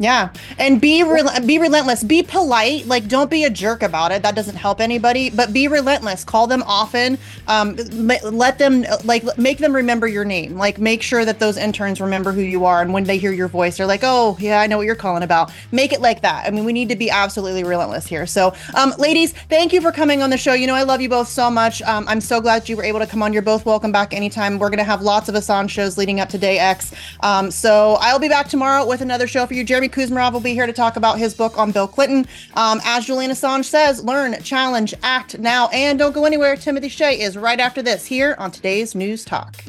[0.00, 2.04] Yeah, and be re- be relentless.
[2.04, 2.86] Be polite.
[2.86, 4.22] Like, don't be a jerk about it.
[4.22, 5.28] That doesn't help anybody.
[5.28, 6.22] But be relentless.
[6.22, 7.18] Call them often.
[7.48, 7.74] Um,
[8.22, 10.56] let them like make them remember your name.
[10.56, 13.48] Like, make sure that those interns remember who you are, and when they hear your
[13.48, 16.46] voice, they're like, "Oh, yeah, I know what you're calling about." Make it like that.
[16.46, 18.24] I mean, we need to be absolutely relentless here.
[18.24, 20.52] So, um, ladies, thank you for coming on the show.
[20.52, 21.82] You know, I love you both so much.
[21.82, 23.32] Um, I'm so glad you were able to come on.
[23.32, 24.60] You're both welcome back anytime.
[24.60, 26.94] We're gonna have lots of Assange shows leading up to Day X.
[27.20, 29.87] Um, so I'll be back tomorrow with another show for you, Jeremy.
[29.88, 32.26] Kuzmarov will be here to talk about his book on Bill Clinton.
[32.54, 36.56] Um, as Julian Assange says, learn, challenge, act now, and don't go anywhere.
[36.56, 39.64] Timothy Shea is right after this here on today's News Talk.